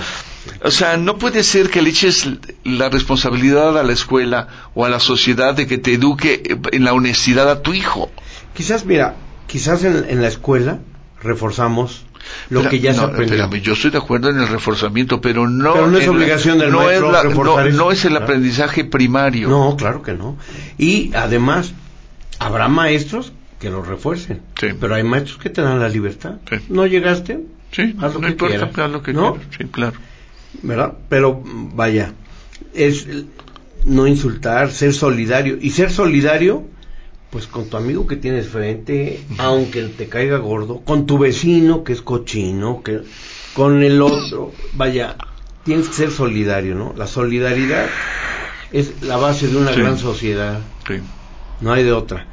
[0.64, 2.28] o sea, no puede ser que le eches
[2.64, 6.94] la responsabilidad a la escuela o a la sociedad de que te eduque en la
[6.94, 8.10] honestidad a tu hijo.
[8.56, 9.14] Quizás, mira,
[9.46, 10.80] quizás en, la escuela
[11.22, 12.06] reforzamos
[12.50, 13.36] lo que ya se no, aprendió.
[13.44, 16.72] espérame, yo estoy de acuerdo en el reforzamiento, pero no, Pero no es obligación del
[16.72, 17.78] no maestro es la- reforzar no, eso.
[17.78, 19.48] no es el aprendizaje primario.
[19.50, 20.36] No, claro que no.
[20.80, 21.74] Y además,
[22.40, 24.42] habrá maestros que lo refuercen.
[24.60, 24.68] Sí.
[24.80, 26.36] Pero hay maestros que te dan la libertad.
[26.50, 26.58] Sí.
[26.70, 27.40] No llegaste,
[27.72, 28.78] Sí, Haz lo no que importa, quieras.
[28.80, 29.34] haz lo que ¿No?
[29.34, 29.94] quieras, Sí, claro.
[30.62, 30.94] ¿verdad?
[31.10, 32.14] Pero vaya,
[32.74, 33.06] es
[33.84, 35.58] no insultar, ser solidario.
[35.60, 36.64] Y ser solidario,
[37.32, 41.92] pues con tu amigo que tienes frente, aunque te caiga gordo, con tu vecino que
[41.94, 43.02] es cochino, que
[43.54, 45.18] con el otro, vaya,
[45.66, 46.94] tienes que ser solidario, ¿no?
[46.96, 47.88] La solidaridad
[48.72, 49.82] es la base de una Sí.
[49.82, 50.60] gran sociedad.
[50.88, 50.96] Sí.
[51.62, 52.26] No hay de otra,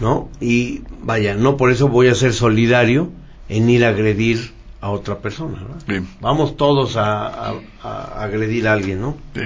[0.00, 0.28] ¿no?
[0.40, 3.10] Y vaya, no por eso voy a ser solidario
[3.48, 6.06] en ir a agredir a otra persona, ¿no?
[6.20, 9.16] Vamos todos a, a- a agredir a alguien, ¿no?
[9.34, 9.42] Sí.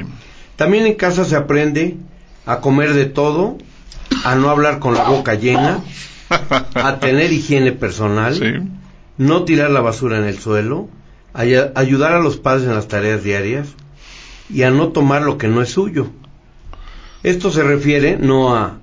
[0.57, 1.97] También en casa se aprende
[2.47, 3.59] a comer de todo,
[4.25, 5.81] a no hablar con la boca llena,
[6.75, 8.53] a tener higiene personal, Sí.
[9.19, 10.89] no tirar la basura en el suelo,
[11.35, 13.69] a ay- ayudar a los padres en las tareas diarias
[14.49, 16.09] y a no tomar lo que no es suyo.
[17.23, 18.79] Esto se refiere no a,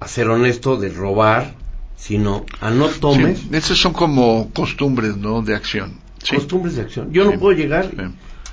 [0.00, 1.54] a ser honesto de robar,
[1.96, 5.42] sino a no tomes Sí, Esas son como costumbres, ¿no?
[5.42, 5.94] De acción.
[6.22, 6.36] Sí.
[6.36, 7.12] costumbres de acción.
[7.12, 7.30] Yo Sí.
[7.34, 7.90] no puedo llegar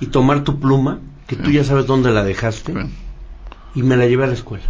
[0.00, 2.72] y tomar tu pluma, que tú ya sabes dónde la dejaste,
[3.74, 4.64] y me la llevé a la escuela.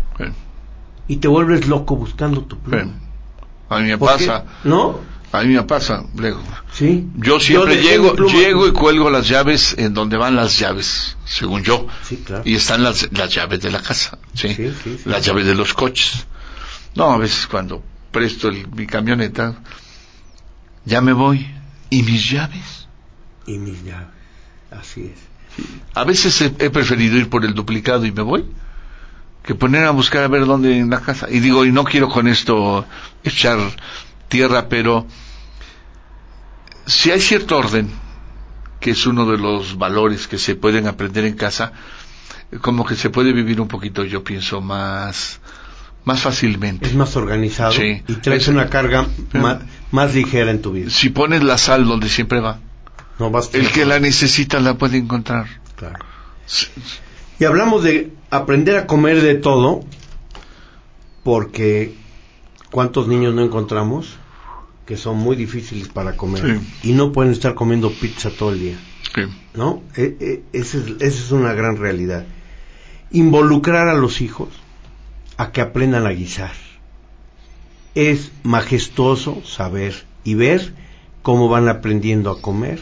[1.08, 2.92] Y te vuelves loco buscando tu pluma.
[3.68, 5.00] A mí me pasa, ¿No?
[5.32, 6.40] a mí me pasa, Lego.
[6.72, 7.06] Sí.
[7.16, 11.86] Yo siempre llego, llego y cuelgo las llaves en donde van las llaves, según yo.
[12.02, 12.42] Sí, claro.
[12.46, 14.48] Y están las, las llaves de la casa, ¿sí?
[14.54, 15.02] Sí, sí, sí.
[15.04, 16.26] Las llaves de los coches.
[16.96, 19.54] No, a veces cuando presto el- mi camioneta,
[20.85, 21.46] ya me voy.
[21.90, 22.88] ¿Y mis llaves?
[23.46, 24.09] Y mis llaves.
[24.70, 25.18] Así es.
[25.94, 28.44] A veces he, he preferido ir por el duplicado y me voy,
[29.42, 31.28] que poner a buscar a ver dónde en la casa.
[31.30, 32.85] Y digo, y no quiero con esto
[33.22, 33.59] echar
[34.28, 35.06] tierra, pero
[36.87, 37.90] si hay cierto orden,
[38.80, 41.72] que es uno de los valores que se pueden aprender en casa,
[42.61, 45.40] como que se puede vivir un poquito, yo pienso, más,
[46.06, 46.86] más fácilmente.
[46.86, 48.02] Es más organizado Sí.
[48.08, 49.06] y traes Es- una carga
[49.90, 50.88] más ligera en tu vida.
[50.88, 52.60] Si pones la sal donde siempre va,
[53.18, 55.46] No vas el que la necesita la puede encontrar.
[55.76, 55.98] Claro.
[56.46, 56.68] Sí.
[57.38, 59.84] Y hablamos de aprender a comer de todo,
[61.24, 61.94] porque
[62.70, 64.16] ¿cuántos niños no encontramos
[64.86, 66.90] que son muy difíciles para comer Sí.
[66.90, 68.78] y no pueden estar comiendo pizza todo el día?
[69.54, 69.82] ¿No?
[69.96, 72.26] E- e- esa es, esa es una gran realidad.
[73.10, 74.48] Involucrar a los hijos
[75.37, 76.53] a que aprendan a guisar.
[77.94, 80.75] Es majestuoso saber y ver
[81.22, 82.81] cómo van aprendiendo a comer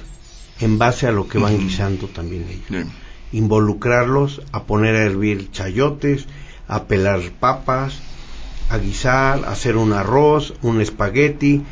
[0.60, 2.86] en base a lo que van guisando también ellos
[3.34, 6.26] involucrarlos a poner a hervir chayotes,
[6.68, 7.98] a pelar papas,
[8.70, 11.62] a guisar, a hacer un arroz, un espagueti,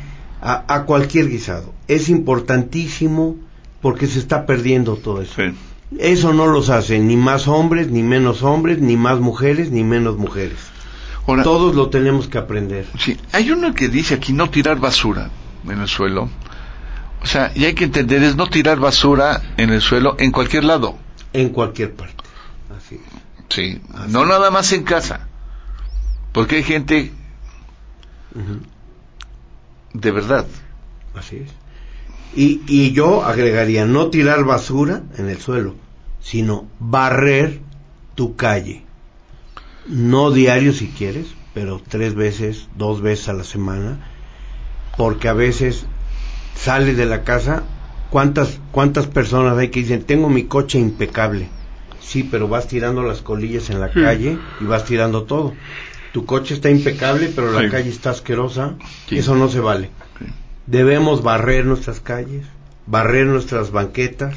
[0.41, 1.73] a, a cualquier guisado.
[1.87, 3.37] Es importantísimo
[3.81, 5.35] porque se está perdiendo todo eso.
[5.35, 5.55] Sí.
[5.99, 10.17] Eso no los hace ni más hombres, ni menos hombres, ni más mujeres, ni menos
[10.17, 10.57] mujeres.
[11.27, 12.85] Ahora, Todos lo tenemos que aprender.
[12.99, 15.29] Sí, hay uno que dice aquí no tirar basura
[15.67, 16.29] en el suelo.
[17.21, 20.65] O sea, y hay que entender, es no tirar basura en el suelo en cualquier
[20.65, 20.97] lado.
[21.31, 22.23] En cualquier parte.
[22.77, 23.01] Así es.
[23.49, 25.27] Sí, no nada más en casa.
[26.33, 27.11] Porque hay gente,
[29.93, 30.45] de verdad,
[31.15, 31.49] Así es.
[32.35, 35.75] Y, y yo agregaría no tirar basura en el suelo,
[36.19, 37.59] sino barrer
[38.15, 38.83] tu calle.
[39.87, 43.99] No diario si quieres, pero tres veces, dos veces a la semana,
[44.97, 45.85] porque a veces
[46.55, 47.63] sale de la casa,
[48.09, 51.49] ¿cuántas, cuántas personas hay que dicen, tengo mi coche impecable?
[51.99, 55.55] Sí, pero vas tirando las colillas en la calle y vas tirando todo.
[56.11, 57.69] Tu coche está impecable, pero la Sí.
[57.69, 58.75] calle está asquerosa.
[59.09, 59.17] Sí.
[59.17, 59.89] Eso no se vale.
[60.67, 62.45] Debemos barrer nuestras calles,
[62.85, 64.35] barrer nuestras banquetas,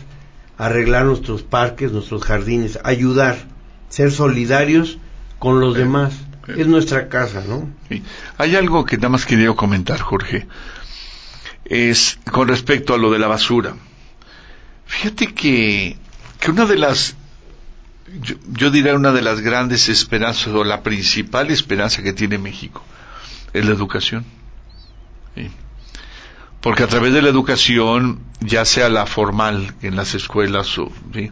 [0.58, 3.36] arreglar nuestros parques, nuestros jardines, ayudar,
[3.88, 4.98] ser solidarios
[5.38, 5.80] con los Sí.
[5.80, 6.14] demás.
[6.46, 6.52] Sí.
[6.60, 7.68] Es nuestra casa, ¿no?
[7.88, 8.02] Sí.
[8.38, 10.46] Hay algo que nada más quería comentar, Jorge.
[11.64, 13.74] Es con respecto a lo de la basura.
[14.86, 15.96] Fíjate que,
[16.38, 17.16] que una de las,
[18.20, 22.84] yo, yo diría una de las grandes esperanzas o la principal esperanza que tiene México
[23.52, 24.24] es la educación.
[25.34, 25.50] Sí.
[26.60, 31.30] Porque a través de la educación, ya sea la formal en las escuelas o ¿sí?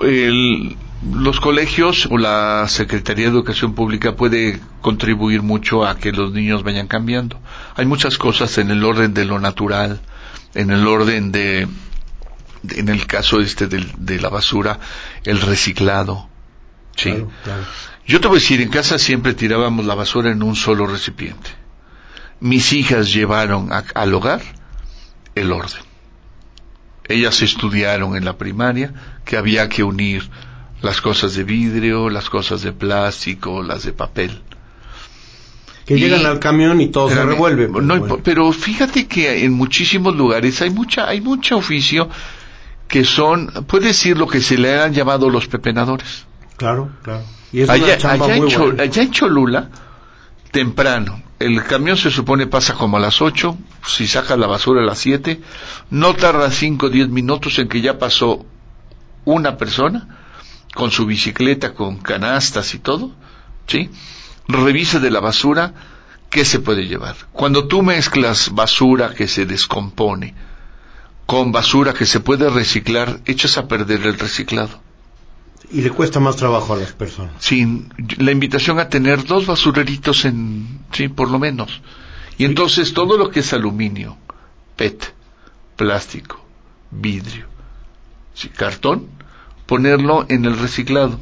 [0.00, 0.76] El-
[1.12, 6.62] los colegios o la Secretaría de Educación Pública puede contribuir mucho a que los niños
[6.62, 7.40] vayan cambiando.
[7.74, 10.00] Hay muchas cosas en el orden de lo natural,
[10.54, 11.66] en el orden de,
[12.62, 14.78] de- en el caso este del- de, la basura,
[15.24, 16.28] el reciclado.
[16.96, 17.10] Sí.
[17.10, 17.62] Claro, claro.
[18.06, 21.50] Yo te voy a decir, en casa siempre tirábamos la basura en un solo recipiente.
[22.40, 24.42] Mis hijas llevaron a- al hogar
[25.34, 25.82] el orden.
[27.08, 28.92] Ellas estudiaron en la primaria
[29.24, 30.28] que había que unir
[30.82, 34.42] las cosas de vidrio, las cosas de plástico, las de papel.
[35.86, 37.68] Que llegan al camión y todo se revuelve.
[37.68, 37.84] Pues,
[38.22, 42.08] pero fíjate que en muchísimos lugares hay mucha, hay mucho oficio
[42.86, 46.26] que son, puede decir lo que se le han llamado los pepenadores.
[46.56, 47.24] Claro, claro.
[47.52, 49.70] Y es allá, allá en Cholula,
[50.50, 54.84] temprano, el camión se supone pasa como a las 8, si saca la basura a
[54.84, 55.40] las 7,
[55.90, 58.44] no tarda 5 o 10 minutos en que ya pasó
[59.24, 60.08] una persona
[60.74, 63.12] con su bicicleta, con canastas y todo,
[63.66, 63.90] ¿sí?
[64.48, 65.74] Revisa de la basura
[66.30, 67.16] qué se puede llevar.
[67.32, 70.34] Cuando tú mezclas basura que se descompone
[71.26, 74.80] con basura que se puede reciclar, echas a perder el reciclado.
[75.72, 77.32] Y le cuesta más trabajo a las personas.
[77.38, 77.86] Sí,
[78.18, 81.80] la invitación a tener dos basureritos en, sí, por lo menos.
[82.38, 84.16] Y entonces todo lo que es aluminio,
[84.76, 85.14] PET,
[85.76, 86.44] plástico,
[86.90, 87.46] vidrio,
[88.34, 89.08] sí, cartón,
[89.66, 91.18] ponerlo en el reciclado.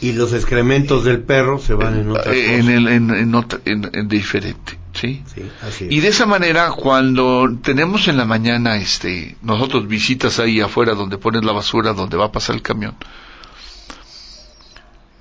[0.00, 4.08] Y los excrementos del perro se van en otra eh, en, el, en, en, en,
[4.08, 5.22] diferente, ¿sí?
[5.34, 10.60] sí así Y de esa manera, cuando tenemos en la mañana, este, nosotros visitas ahí
[10.60, 12.94] afuera donde pones la basura, donde va a pasar el camión,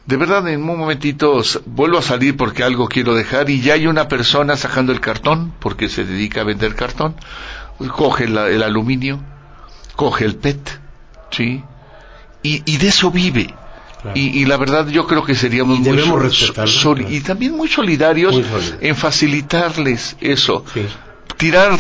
[0.06, 3.88] de verdad en un momentito vuelvo a salir porque algo quiero dejar y ya hay
[3.88, 7.16] una persona sacando el cartón porque se dedica a vender cartón.
[7.78, 9.20] Coge el aluminio
[9.96, 10.80] coge el PET
[11.32, 11.64] sí
[12.44, 13.54] y, y de eso vive.
[14.14, 15.98] Y, y, la verdad yo creo que seríamos muy
[17.10, 18.40] y también muy solidarios
[18.80, 20.64] en facilitarles eso.
[21.38, 21.76] Tirar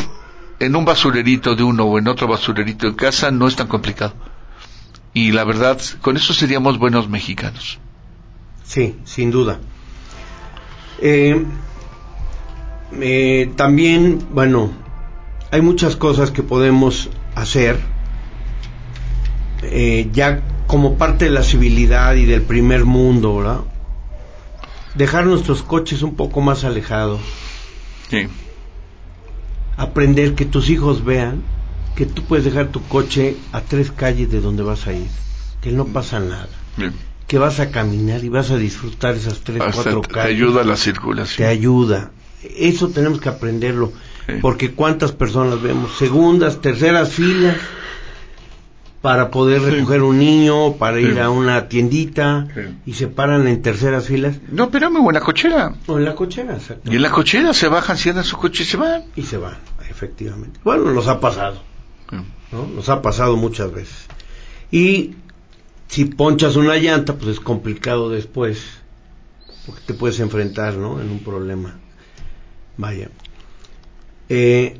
[0.59, 4.15] en un basurerito de uno o en otro basurerito en casa no es tan complicado.
[5.13, 7.77] Y la verdad con eso seríamos buenos mexicanos
[8.65, 9.59] Sí, sin duda.
[10.99, 11.45] Eh,
[12.99, 14.71] eh, también, bueno,
[15.51, 17.79] hay muchas cosas que podemos hacer
[19.63, 23.59] eh, ya como parte de la civilidad y del primer mundo, ¿verdad?
[24.95, 27.21] Dejar nuestros coches un poco más alejados.
[28.09, 28.27] Sí.
[29.77, 31.43] Aprender que tus hijos vean
[31.95, 35.07] que tú puedes dejar tu coche a tres calles de donde vas a ir,
[35.61, 36.49] que no pasa nada.
[36.77, 36.93] Bien
[37.27, 40.37] que vas a caminar y vas a disfrutar esas tres, cuatro calles.
[40.37, 41.47] Te ayuda la circulación.
[41.47, 42.11] Te ayuda.
[42.43, 43.91] Eso tenemos que aprenderlo.
[44.41, 47.57] Porque cuántas personas vemos, segundas, terceras filas,
[49.01, 52.47] para poder recoger un niño, para ir a una tiendita,
[52.87, 54.37] y se paran en terceras filas.
[54.49, 55.75] No, pero o en la cochera.
[55.85, 56.91] O en la cochera, exacto.
[56.91, 59.03] Y en la cochera se bajan, cierran su coche y se van.
[59.15, 59.57] Y se van,
[59.91, 60.59] efectivamente.
[60.63, 61.61] Bueno, nos ha pasado.
[62.51, 62.65] ¿no?
[62.75, 64.07] Nos ha pasado muchas veces.
[64.71, 65.13] Y
[65.87, 68.63] si ponchas una llanta, pues es complicado después,
[69.65, 70.99] porque te puedes enfrentar, ¿no?
[70.99, 71.75] En un problema.
[72.77, 73.09] Vaya.
[74.29, 74.79] Eh,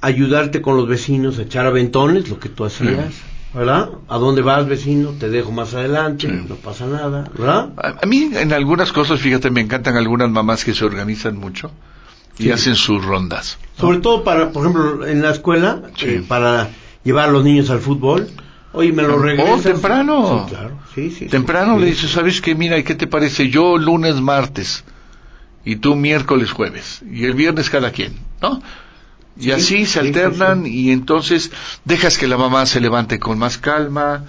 [0.00, 3.14] ayudarte con los vecinos, echar aventones, lo que tú hacías,
[3.52, 3.90] ¿verdad?
[4.08, 5.10] ¿A dónde vas, vecino?
[5.10, 7.70] Te dejo más adelante, no pasa nada, ¿verdad?
[7.76, 11.70] A, mí en algunas cosas, fíjate, me encantan algunas mamás que se organizan mucho
[12.38, 13.58] y hacen sus rondas.
[13.76, 16.70] Sobre todo para, por ejemplo, en la escuela, eh, para
[17.04, 18.28] llevar a los niños al fútbol,
[18.72, 19.62] Oye, me lo oh, regresas.
[19.62, 20.46] temprano.
[20.46, 20.78] Sí, claro.
[20.94, 22.54] Sí, sí, temprano le dices, ¿sabes qué?
[22.54, 23.48] Mira, ¿y qué te parece?
[23.48, 24.84] Yo lunes, martes.
[25.64, 27.02] Y tú miércoles, jueves.
[27.10, 28.62] Y el viernes cada quien, ¿no?
[29.40, 31.52] Y así se alternan y entonces
[31.84, 34.24] dejas que la mamá se levante con más calma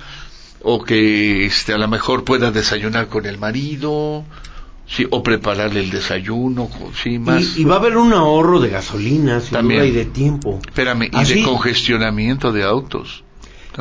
[0.61, 4.23] o que este, a lo mejor pueda desayunar con el marido.
[4.85, 6.67] Sí, o prepararle el desayuno,
[7.03, 7.57] sí, más.
[7.57, 9.85] Y, va a haber un ahorro de gasolina, También.
[9.85, 10.59] y de tiempo.
[10.65, 13.23] Espérame, y de congestionamiento de autos.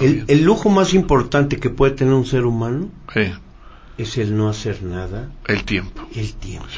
[0.01, 2.91] El, lujo más importante que puede tener un ser humano
[3.97, 5.31] es el no hacer nada.
[5.47, 6.07] El tiempo.
[6.15, 6.69] El tiempo.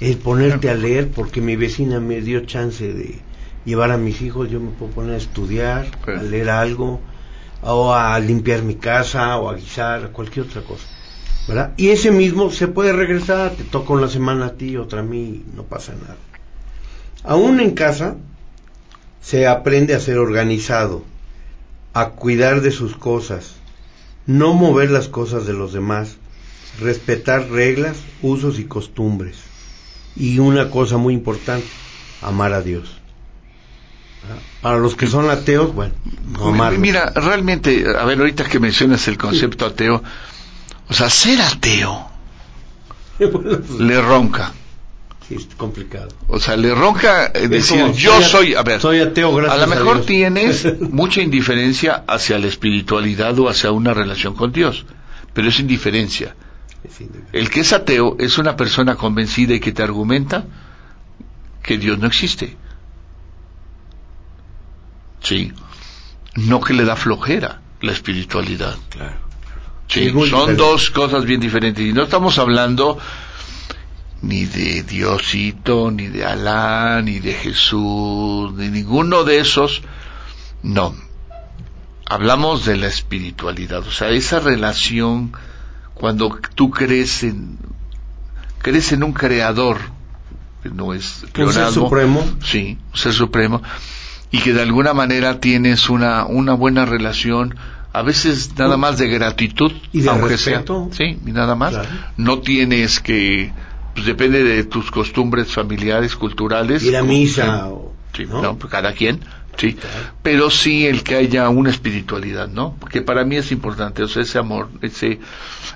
[0.00, 3.20] El ponerte a leer porque mi vecina me dio chance de
[3.64, 7.00] llevar a mis hijos, yo me puedo poner a estudiar, a leer algo,
[7.62, 10.86] o a limpiar mi casa, o a guisar, cualquier otra cosa.
[11.46, 11.72] ¿verdad?
[11.76, 15.44] Y ese mismo se puede regresar, te toca una semana a ti, otra a mí,
[15.54, 16.16] no pasa nada.
[17.24, 18.16] Aún en casa
[19.20, 21.04] se aprende a ser organizado,
[21.92, 23.54] a cuidar de sus cosas,
[24.26, 26.16] no mover las cosas de los demás,
[26.80, 29.36] respetar reglas, usos y costumbres.
[30.16, 31.66] Y una cosa muy importante,
[32.22, 32.96] amar a Dios.
[34.24, 34.38] ¿Ah?
[34.60, 35.94] Para los que son ateos, bueno,
[36.38, 40.02] no Mira, realmente, a ver, ahorita que mencionas el concepto ateo,
[40.88, 42.10] o sea, ser ateo
[43.78, 44.52] le ronca
[45.30, 46.08] es complicado.
[46.28, 49.74] O sea, le ronca eh, decir, yo soy, a ver, soy ateo, gracias a lo
[49.74, 54.84] mejor tienes mucha indiferencia hacia la espiritualidad o hacia una relación con Dios,
[55.32, 56.34] pero es indiferencia.
[57.32, 60.44] El que es ateo es una persona convencida y que te argumenta
[61.62, 62.56] que Dios no existe.
[65.20, 65.52] Sí.
[66.36, 68.76] No que le da flojera la espiritualidad.
[68.88, 69.30] Claro.
[69.88, 70.54] Sí, son diferente.
[70.54, 71.84] dos cosas bien diferentes.
[71.84, 72.98] Y no estamos hablando
[74.22, 79.82] ni de Diosito, ni de Alá, ni de Jesús, ni ninguno de esos.
[80.62, 80.94] No.
[82.06, 83.80] Hablamos de la espiritualidad.
[83.86, 85.32] O sea, esa relación
[85.94, 87.58] cuando tú crees en,
[88.58, 89.78] crees en un creador,
[90.62, 92.24] que no es Un ser supremo.
[92.42, 93.62] Sí, un ser supremo.
[94.30, 97.56] Y que de alguna manera tienes una, una buena relación,
[97.92, 100.88] a veces nada más de gratitud, Y de aunque respeto.
[100.92, 101.08] sea.
[101.08, 101.72] Sí, y nada más.
[101.72, 101.88] Claro.
[102.16, 103.52] No tienes que,
[104.00, 106.82] pues depende de tus costumbres familiares, culturales.
[106.82, 107.68] Ir a como- misa.
[107.68, 108.42] o- Sí, ¿no?
[108.42, 109.20] no, pues cada quien,
[109.56, 109.76] sí.
[110.22, 112.74] Pero sí el que haya una espiritualidad, ¿no?
[112.80, 115.20] Porque para mí es importante, o sea, ese amor, ese,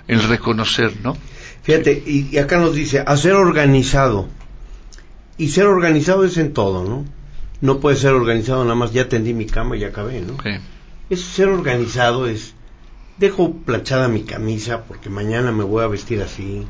[0.08, 1.16] el reconocer, ¿no?
[1.62, 4.28] Fíjate, y, y acá nos dice, a ser organizado.
[5.38, 7.04] Y ser organizado es en todo, ¿no?
[7.60, 10.36] No puede ser organizado nada más, ya tendí mi cama y ya acabé, ¿no?
[10.42, 10.50] Sí.
[11.10, 12.54] Eso ser organizado es,
[13.18, 16.66] dejo planchada mi camisa porque mañana me voy a vestir así.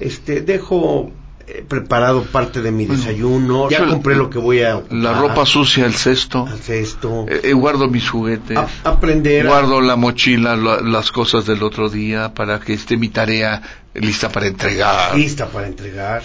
[0.00, 1.10] Este, dejo
[1.46, 5.84] eh, preparado parte de mi desayuno, ya compré lo que voy a La ropa sucia,
[5.84, 8.56] el cesto, al cesto, eh, eh, guardo mis juguetes.
[8.56, 12.96] a- aprender a- Guardo la mochila, la- las cosas del otro día para que esté
[12.96, 13.62] mi tarea
[13.94, 15.16] lista para entregar.
[15.16, 16.22] lista para entregar.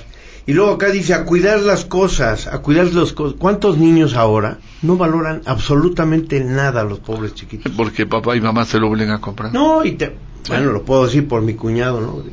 [0.48, 3.36] Y luego acá dice a cuidar las cosas, a cuidar los cosas.
[3.40, 7.72] ¿Cuántos niños ahora no valoran absolutamente nada a los pobres chiquitos?
[7.76, 9.52] Porque papá y mamá se lo obligan a comprar.
[9.52, 10.16] No, y te,
[10.48, 12.24] bueno, lo puedo decir por mi cuñado, ¿no?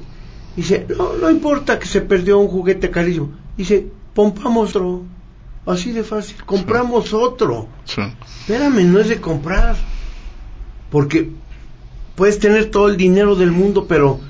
[0.57, 3.31] Dice, no, no importa que se perdió un juguete carísimo.
[3.57, 5.03] Dice, pompamos otro.
[5.65, 7.69] Así de fácil, compramos otro.
[7.85, 8.03] Sí.
[8.41, 9.77] Espérame, no es de comprar.
[10.91, 11.31] Porque
[12.17, 14.21] puedes tener todo el dinero del mundo, pero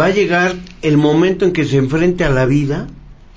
[0.00, 2.88] va a llegar el momento en que se enfrente a la vida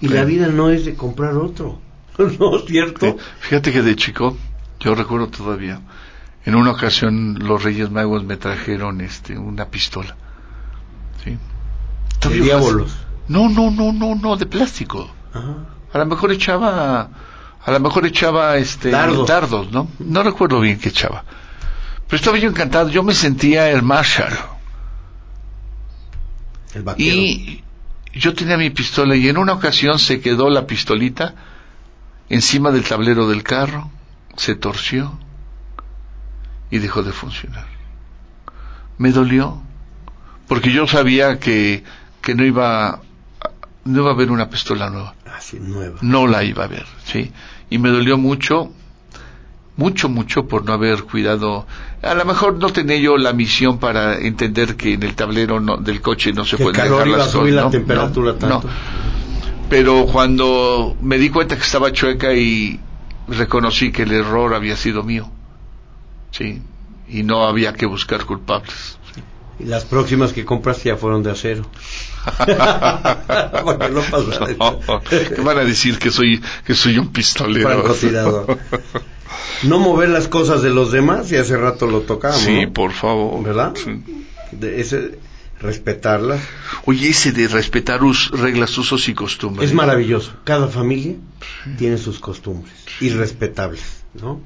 [0.01, 0.13] y Sí.
[0.13, 1.79] la vida no es de comprar otro.
[2.39, 3.17] ¿No es cierto?
[3.41, 4.37] Fíjate que de chico,
[4.79, 5.81] yo recuerdo todavía,
[6.45, 10.15] en una ocasión los Reyes Magos me trajeron este una pistola.
[11.23, 11.37] ¿Sí?
[12.29, 12.85] De.
[13.27, 15.09] No, no, no, no, no, de plástico.
[15.33, 15.55] Ajá.
[15.95, 17.09] A lo mejor echaba,
[17.63, 19.27] a lo mejor echaba este Dardos.
[19.27, 19.87] dardos, ¿no?
[19.99, 21.23] No recuerdo bien qué echaba.
[22.07, 24.37] Pero estaba yo encantado, yo me sentía el Marshall.
[26.73, 27.15] El vaquero.
[27.15, 27.63] Y
[28.13, 31.33] yo tenía mi pistola y en una ocasión se quedó la pistolita
[32.27, 33.89] encima del tablero del carro,
[34.35, 35.17] se torció
[36.69, 37.67] y dejó de funcionar.
[38.97, 39.61] Me dolió
[40.47, 41.83] porque yo sabía que,
[42.25, 42.99] que no iba a-
[43.85, 45.99] no iba a haber una pistola nueva, Así, nueva.
[46.01, 47.31] no la iba a ver, sí,
[47.69, 48.71] y me dolió mucho
[49.77, 51.67] mucho, mucho por no haber cuidado.
[52.01, 55.75] A lo mejor no tenía yo la misión para entender que en el tablero no-
[55.75, 57.69] del coche no se calor dejar las cosas, la ¿no?
[57.71, 58.67] temperatura No, tanto.
[58.69, 58.73] no.
[59.69, 62.79] Pero cuando me di cuenta que estaba chueca y
[63.27, 65.29] reconocí que el error había sido mío,
[66.31, 66.61] sí,
[67.09, 68.97] y no había que buscar culpables.
[69.59, 71.65] Y las próximas que compraste ya fueron de acero.
[73.65, 73.89] Para que
[74.57, 74.79] no.
[75.09, 77.69] ¿Qué van a decir que soy que soy un pistolero?
[77.69, 78.57] Francotirador.
[79.63, 82.39] No mover las cosas de los demás, y hace rato lo tocamos.
[82.39, 83.43] Sí, por favor.
[83.43, 83.73] ¿Verdad?
[83.75, 84.03] Sí.
[84.51, 85.17] De ese,
[85.59, 86.41] respetarlas.
[86.85, 89.69] Oye, ese de respetar us- reglas, usos y costumbres.
[89.69, 90.33] Es maravilloso.
[90.43, 91.15] Cada familia
[91.77, 93.81] tiene sus costumbres irrespetables,
[94.21, 94.41] ¿no?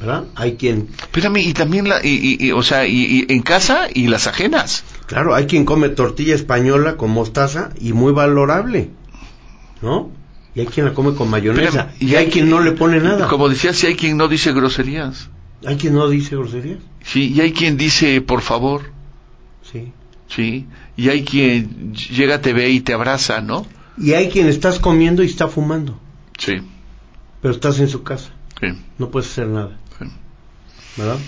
[0.00, 0.24] ¿Verdad?
[0.34, 2.08] Hay quien, Espérame, y también la, y,
[2.40, 4.82] y- y, o sea, y, y en casa y las ajenas.
[5.14, 8.90] Claro, hay quien come tortilla española con mostaza y muy valorable,
[9.80, 10.10] ¿no?
[10.54, 13.26] Y hay quien la come con mayonesa y hay quien no le pone nada.
[13.28, 15.28] Como decía, si hay quien no dice groserías.
[15.66, 18.82] Hay quien no dice groserías, Sí, y hay quien dice por favor.
[19.62, 19.92] sí.
[20.26, 23.66] Sí, y hay quien llega, te ve y te abraza, ¿no?
[23.98, 26.00] Y hay quien estás comiendo y está fumando,
[26.38, 26.54] Sí,
[27.40, 28.66] pero estás en su casa, sí,
[28.98, 29.78] no puedes hacer nada.
[29.98, 30.06] sí.
[30.96, 31.18] ¿verdad?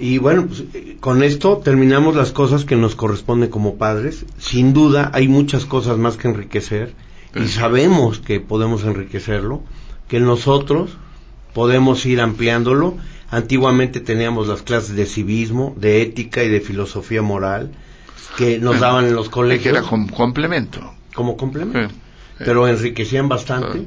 [0.00, 0.64] Y bueno, pues,
[1.00, 4.24] con esto terminamos las cosas que nos corresponden como padres.
[4.38, 6.94] Sin duda hay muchas cosas más que enriquecer
[7.34, 9.62] y sabemos que podemos enriquecerlo,
[10.08, 10.90] que nosotros
[11.54, 12.96] podemos ir ampliándolo.
[13.30, 17.72] Antiguamente teníamos las clases de civismo, de ética y de filosofía moral
[18.36, 20.80] que nos daban en los Que colegios era com- complemento.
[21.14, 21.94] como complemento, Sí,
[22.38, 22.44] sí.
[22.46, 23.86] pero enriquecían bastante.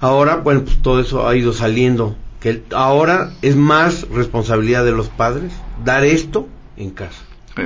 [0.00, 2.16] Ahora, bueno, pues todo eso ha ido saliendo.
[2.44, 5.50] Que ahora es más responsabilidad de los padres
[5.82, 7.22] dar esto en casa.
[7.56, 7.62] Sí.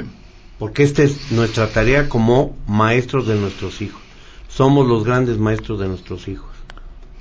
[0.56, 4.00] Porque esta es nuestra tarea como maestros de nuestros hijos.
[4.46, 6.50] Somos los grandes maestros de nuestros hijos.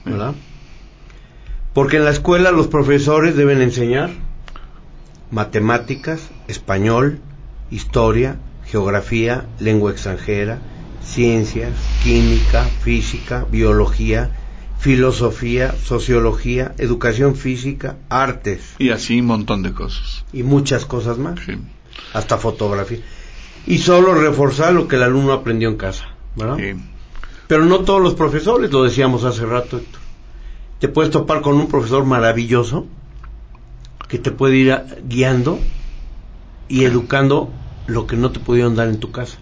[0.05, 0.35] ¿Verdad?
[1.73, 4.11] Porque en la escuela los profesores deben enseñar
[5.31, 7.21] matemáticas, español,
[7.71, 8.37] historia,
[8.67, 10.59] geografía, lengua extranjera,
[11.03, 14.29] ciencias, química, física, biología
[14.79, 18.75] filosofía, sociología, educación física, artes.
[18.79, 20.25] Y así un montón de cosas.
[20.31, 21.39] Y muchas cosas más.
[22.13, 22.99] Hasta fotografía.
[23.65, 26.05] Y solo reforzar lo que el alumno aprendió en casa,
[26.35, 26.57] ¿verdad?
[27.47, 29.81] Pero no todos los profesores, lo decíamos hace rato,
[30.79, 32.85] Te puedes topar con un profesor maravilloso
[34.07, 35.59] que te puede ir guiando
[36.69, 37.49] y educando
[37.87, 39.37] lo que no te pudieron dar en tu casa.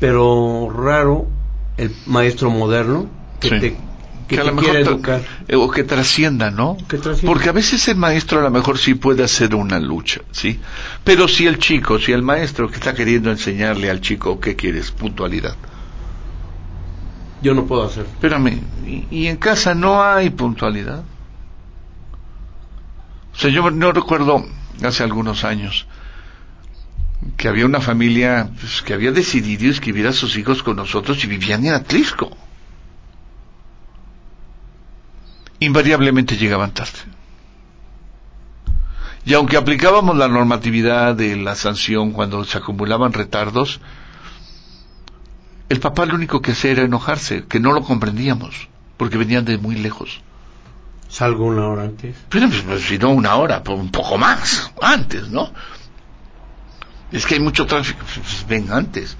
[0.00, 1.26] Pero raro
[1.76, 3.08] el maestro moderno
[3.40, 3.87] que te
[4.28, 5.22] que, a lo mejor educar.
[5.48, 6.76] Eh, o que trascienda, ¿no?
[7.24, 10.60] Porque a veces el maestro a lo mejor sí puede hacer una lucha, ¿sí?
[11.02, 14.90] Pero si el chico, si el maestro que está queriendo enseñarle al chico qué quieres,
[14.90, 15.56] puntualidad.
[17.42, 18.04] Yo no puedo hacer.
[18.04, 18.60] Espérame,
[19.10, 21.02] ¿y, en casa no hay puntualidad?
[23.34, 24.44] O sea, yo no recuerdo
[24.84, 25.86] hace algunos años
[27.36, 31.28] que había una familia pues, que había decidido inscribir a sus hijos con nosotros y
[31.28, 32.36] vivían en Atlisco
[35.60, 36.98] invariablemente llegaban tarde.
[39.24, 43.80] Y aunque aplicábamos la normatividad de la sanción cuando se acumulaban retardos,
[45.68, 49.58] el papá lo único que hacía era enojarse, que no lo comprendíamos, porque venían de
[49.58, 50.22] muy lejos.
[51.08, 52.16] ¿Salgo una hora antes?
[52.28, 55.50] Pero pues, pues, si no una hora, pues, un poco más, antes, ¿no?
[57.12, 59.16] Es que hay mucho tráfico, pues, ven antes.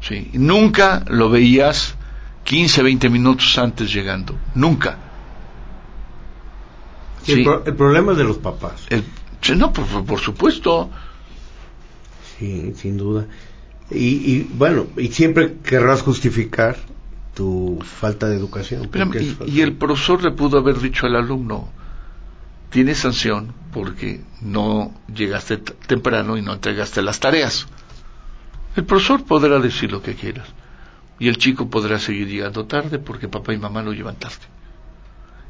[0.00, 0.30] Sí.
[0.34, 1.96] Nunca lo veías
[2.44, 4.98] 15, 20 minutos antes llegando, nunca.
[7.26, 8.86] El, problema es de los papás.
[9.56, 10.90] no, por, supuesto.
[12.38, 13.26] Sí, sin duda.
[13.90, 16.76] Y, bueno, y siempre querrás justificar
[17.34, 18.90] tu falta de educación.
[19.46, 21.70] y, el profesor le pudo haber dicho al alumno,
[22.70, 27.66] tiene sanción porque no llegaste temprano y no entregaste las tareas.
[28.76, 30.48] El profesor podrá decir lo que quieras.
[31.18, 34.46] Y el chico podrá seguir llegando tarde porque papá y mamá lo llevan tarde.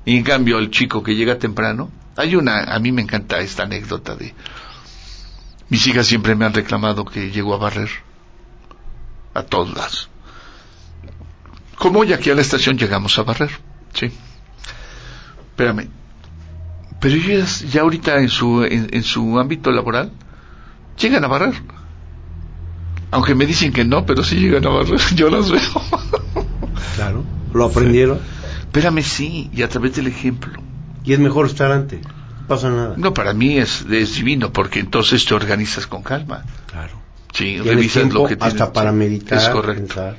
[0.05, 3.62] Y en cambio, el chico que llega temprano, hay una, a mí me encanta esta
[3.64, 4.34] anécdota de,
[5.68, 7.88] mis hijas siempre me han reclamado que llego a barrer,
[9.32, 10.09] a todas.
[11.76, 13.50] Como hoy aquí a la estación llegamos a barrer,
[13.94, 14.12] sí.
[15.50, 15.88] Espérame,
[17.00, 20.12] pero ellas ya ahorita en su, en, su ámbito laboral,
[20.98, 21.55] llegan a barrer.
[23.11, 25.82] Aunque me dicen que no, pero sí llegan a barrer, yo las veo.
[26.96, 28.20] Claro, lo aprendieron.
[28.72, 30.62] Espérame, sí, y a través del ejemplo.
[31.04, 32.94] Y es mejor estar antes, no pasa nada.
[32.96, 36.42] No, para mí es, divino, porque entonces te organizas con calma.
[36.70, 36.94] Claro.
[37.34, 38.54] Sí, revisas lo que tienes.
[38.54, 39.82] Hasta para meditar, es correcto.
[39.82, 40.16] pensar.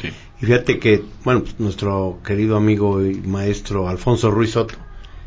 [0.00, 0.12] Sí.
[0.40, 4.76] Y fíjate que, bueno, pues, nuestro querido amigo y maestro Alfonso Ruiz Soto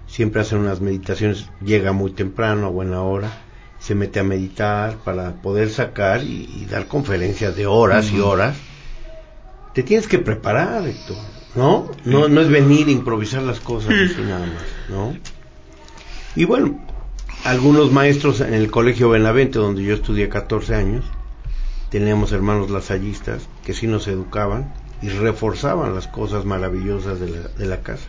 [0.07, 3.30] siempre hace unas meditaciones, llega muy temprano, a buena hora,
[3.77, 8.55] se mete a meditar para poder sacar y, dar conferencias de horas y horas.
[9.73, 11.17] Te tienes que preparar, Héctor.
[11.56, 11.89] ¿No?
[12.06, 15.16] No, no es venir a improvisar las cosas así nada más, ¿no?
[16.36, 16.80] Y bueno,
[17.43, 21.06] algunos maestros en el colegio Benavente, donde yo estudié 14 años,
[21.89, 27.66] teníamos hermanos lasallistas que sí nos educaban y reforzaban las cosas maravillosas de la, de
[27.66, 28.08] la casa.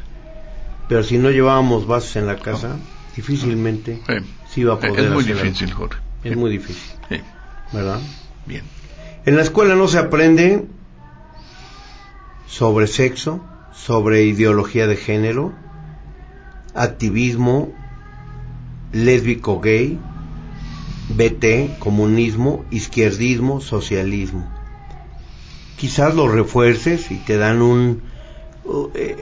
[0.88, 2.76] Pero si no llevábamos bases en la casa,
[3.14, 4.00] difícilmente
[4.48, 4.62] sí.
[4.62, 6.00] iba a poder Es muy difícil, Jorge.
[6.24, 6.92] Es muy difícil.
[7.72, 8.00] ¿Verdad?
[8.46, 8.64] Bien.
[9.24, 10.66] En la escuela no se aprende
[12.50, 13.40] sobre sexo,
[13.72, 15.52] sobre ideología de género,
[16.74, 17.72] activismo
[18.92, 20.00] lésbico gay,
[21.10, 24.44] BT, comunismo, izquierdismo, socialismo.
[25.76, 28.02] Quizás lo refuerces y te dan un,
[28.94, 29.16] eh,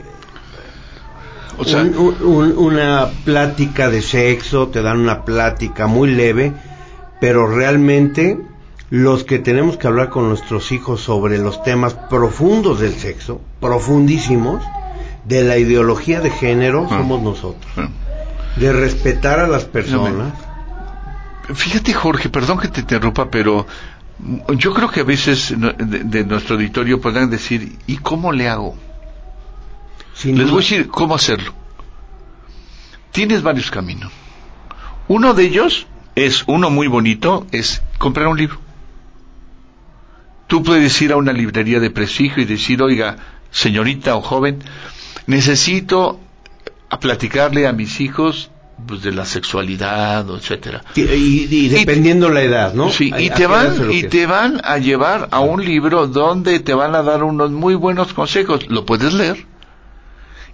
[2.57, 6.51] una plática de sexo, te dan una plática muy leve,
[7.21, 8.39] pero realmente
[8.89, 14.63] los que tenemos que hablar con nuestros hijos sobre los temas profundos del sexo, profundísimos,
[15.25, 16.97] de la ideología de género, ah.
[16.97, 17.71] somos nosotros.
[17.77, 17.89] Ah.
[18.55, 20.33] De respetar a las personas.
[21.53, 23.65] Fíjate, Jorge, perdón que te interrumpa, pero
[24.57, 28.75] yo creo que a veces de, nuestro auditorio podrán decir, ¿y cómo le hago?
[30.23, 31.53] Les voy a decir cómo hacerlo.
[33.11, 34.11] Tienes varios caminos.
[35.07, 38.59] Uno de ellos es, uno muy bonito, es comprar un libro.
[40.49, 43.17] Tú puedes ir a una librería de prestigio y decir, oiga,
[43.51, 44.63] señorita o joven,
[45.27, 46.19] necesito
[46.89, 48.49] a platicarle a mis hijos
[48.87, 50.83] pues, de la sexualidad, etcétera.
[50.95, 52.89] Y, dependiendo la edad, ¿no?
[52.89, 56.95] Sí, y te van y te van a llevar a un libro donde te van
[56.95, 58.67] a dar unos muy buenos consejos.
[58.69, 59.45] Lo puedes leer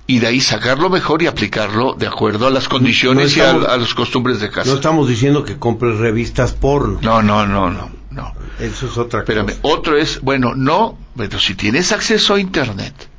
[0.08, 3.78] y de ahí sacarlo mejor y aplicarlo de acuerdo a las condiciones y a, a,
[3.78, 4.70] las costumbres de casa.
[4.70, 7.00] No estamos diciendo que compres revistas porno.
[7.02, 7.90] No, no, no, no.
[8.12, 8.34] No.
[8.60, 13.10] Eso es otra Espérame, Otro es, bueno, no, pero si tienes acceso a Internet,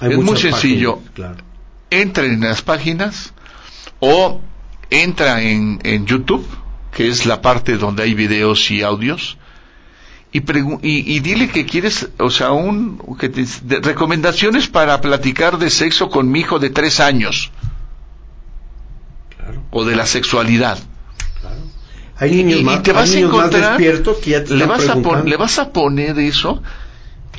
[0.00, 1.00] es muy sencillo.
[1.90, 3.34] Entra en las páginas
[4.00, 4.40] o
[4.88, 6.46] entra en, en YouTube,
[6.92, 9.36] que es la parte donde hay videos y audios,
[10.30, 10.42] y,
[10.82, 13.30] y, dile que quieres, o sea, un, que
[13.80, 17.50] recomendaciones para platicar de sexo con mi hijo de tres años.
[19.70, 20.78] O de la sexualidad.
[22.16, 25.58] Hay niños y, te vas a encontrar, que ya te le, vas a le vas
[25.58, 26.62] a poner eso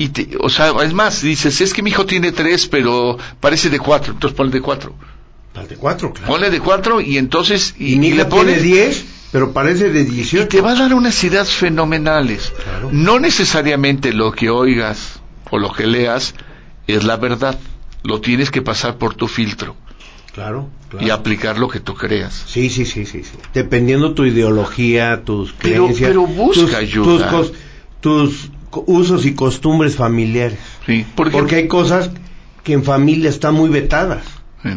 [0.00, 3.68] y te, o sea, es más, dices, es que mi hijo tiene tres, pero parece
[3.68, 4.94] de cuatro, entonces ponle de cuatro.
[5.68, 6.32] de cuatro, claro.
[6.32, 7.74] Ponle de cuatro y entonces...
[7.78, 10.46] Y, y, le pone diez, pero parece de dieciocho.
[10.46, 12.52] Y te va a dar unas ideas fenomenales.
[12.92, 15.20] No necesariamente lo que oigas
[15.50, 16.34] o lo que leas
[16.86, 17.58] es la verdad.
[18.02, 19.76] Lo tienes que pasar por tu filtro.
[20.34, 20.70] Claro,
[21.00, 22.44] Y aplicar lo que tú creas.
[22.46, 23.24] Sí, sí, sí, sí.
[23.24, 23.36] sí.
[23.52, 26.08] Dependiendo tu ideología, tus creencias.
[26.08, 27.42] Pero busca ayuda.
[28.00, 28.50] tus
[28.86, 30.58] usos y costumbres familiares.
[30.86, 32.10] Sí, porque hay cosas
[32.62, 34.24] que en familia están muy vetadas.
[34.62, 34.70] Sí.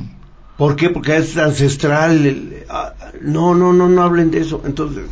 [0.58, 0.90] ¿Por qué?
[0.90, 2.66] Porque es ancestral.
[2.70, 4.62] Ah, no, no, no, no hablen de eso.
[4.66, 5.06] Entonces,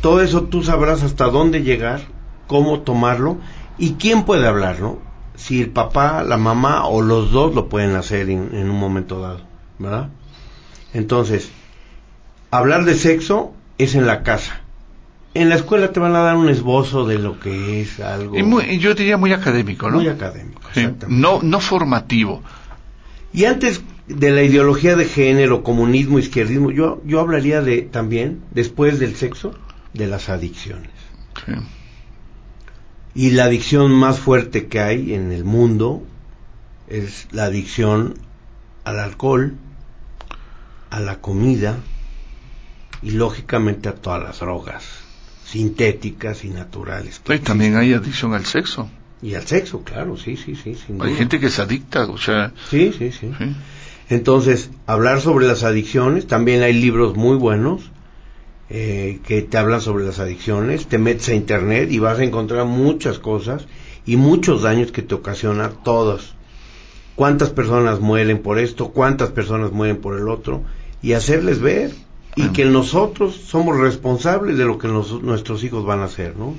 [0.00, 2.02] todo eso tú sabrás hasta dónde llegar,
[2.46, 3.38] cómo tomarlo
[3.78, 5.00] y quién puede hablarlo.
[5.34, 9.20] Si el papá, la mamá o los dos lo pueden hacer en, en un momento
[9.20, 9.40] dado,
[9.78, 10.10] ¿verdad?
[10.92, 11.50] Entonces,
[12.50, 14.60] hablar de sexo es en la casa
[15.34, 18.36] en la escuela te van a dar un esbozo de lo que es algo.
[18.36, 19.98] Y yo diría muy académico, ¿no?
[19.98, 20.60] Muy académico,
[21.08, 22.42] No, no formativo.
[23.32, 23.80] Y antes
[24.14, 29.54] de la ideología de género, comunismo, izquierdismo, yo, yo hablaría de también, después del sexo,
[29.92, 30.90] de las adicciones.
[33.14, 36.02] Y la adicción más fuerte que hay en el mundo
[36.88, 38.14] es la adicción
[38.84, 39.54] al alcohol,
[40.90, 41.78] a la comida
[43.02, 44.84] y lógicamente a todas las drogas
[45.50, 47.20] sintéticas y naturales.
[47.28, 48.88] Y también hay adicción al sexo.
[49.22, 50.76] Y al sexo, claro, sí, sí, sí.
[50.98, 52.52] hay gente que se adicta, o sea.
[52.70, 53.30] Sí, sí, sí,
[54.10, 57.92] Entonces, hablar sobre las adicciones, también hay libros muy buenos
[58.68, 62.66] eh, que te hablan sobre las adicciones, te metes a internet y vas a encontrar
[62.66, 63.66] muchas cosas
[64.04, 66.34] y muchos daños que te ocasiona todos.
[67.14, 68.88] ¿Cuántas personas mueren por esto?
[68.88, 70.64] ¿Cuántas personas mueren por el otro?
[71.02, 71.92] Y hacerles ver
[72.34, 76.56] y que nosotros somos responsables de lo que nuestros hijos van a hacer, ¿no?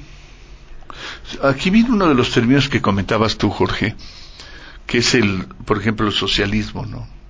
[1.43, 3.95] Aquí viene uno de los términos que comentabas tú, Jorge,
[4.85, 7.20] que es el, por ejemplo, el socialismo, ¿no?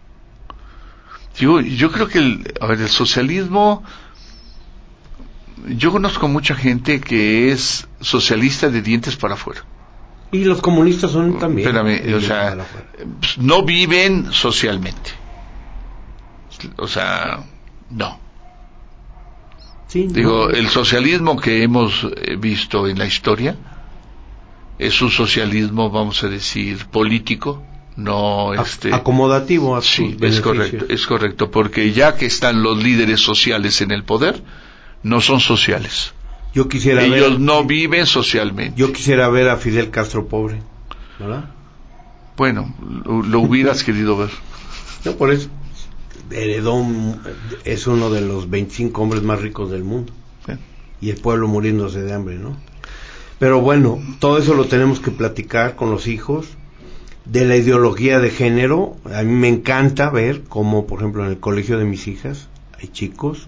[1.38, 3.84] Yo, yo creo que el, a ver, el socialismo,
[5.68, 9.64] yo conozco mucha gente que es socialista de dientes para afuera.
[10.32, 11.68] Y los comunistas son también.
[11.68, 12.58] Espérame, o sea,
[13.38, 15.12] no viven socialmente.
[16.78, 17.44] O sea,
[17.90, 18.20] no.
[19.94, 23.58] Digo, el socialismo que hemos eh, visto en la historia
[24.80, 27.62] es un socialismo, vamos a decir, político,
[27.96, 33.20] no este acomodativo a sí es correcto es correcto porque ya que están los líderes
[33.20, 34.42] sociales en el poder
[35.04, 36.14] no son sociales
[36.54, 40.62] yo quisiera ellos no viven socialmente yo quisiera ver a Fidel Castro pobre
[41.20, 41.50] ¿verdad?
[42.38, 42.74] bueno
[43.06, 44.30] lo, hubieras querido ver
[45.04, 45.50] no por eso
[46.32, 46.86] heredó,
[47.64, 50.14] es uno de los 25 hombres más ricos del mundo.
[51.00, 52.56] Y el pueblo muriéndose de hambre, ¿no?
[53.40, 56.46] Pero bueno, todo eso lo tenemos que platicar con los hijos.
[57.26, 61.40] De la ideología de género, a mí me encanta ver cómo, por ejemplo, en el
[61.40, 62.50] colegio de mis hijas
[62.80, 63.48] hay chicos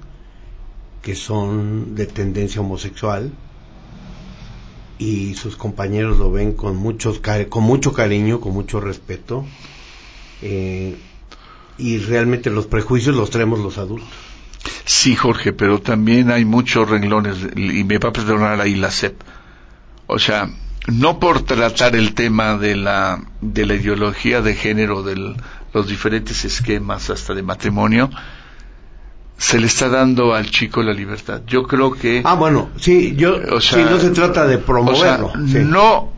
[1.01, 3.31] que son de tendencia homosexual
[4.99, 7.19] y sus compañeros lo ven con, muchos,
[7.49, 9.45] con mucho cariño, con mucho respeto.
[10.41, 10.95] Eh,
[11.77, 14.07] y realmente los prejuicios los traemos los adultos.
[14.85, 19.19] Sí, Jorge, pero también hay muchos renglones, y me va a perdonar ahí la CEP.
[20.07, 20.49] O sea,
[20.87, 25.35] no por tratar el tema de la, de la ideología de género, de
[25.73, 28.09] los diferentes esquemas hasta de matrimonio,
[29.37, 31.41] se le está dando al chico la libertad.
[31.47, 32.21] Yo creo que...
[32.23, 35.33] Ah, bueno, sí, yo, o sea, no se trata de promoverlo.
[35.35, 36.11] No,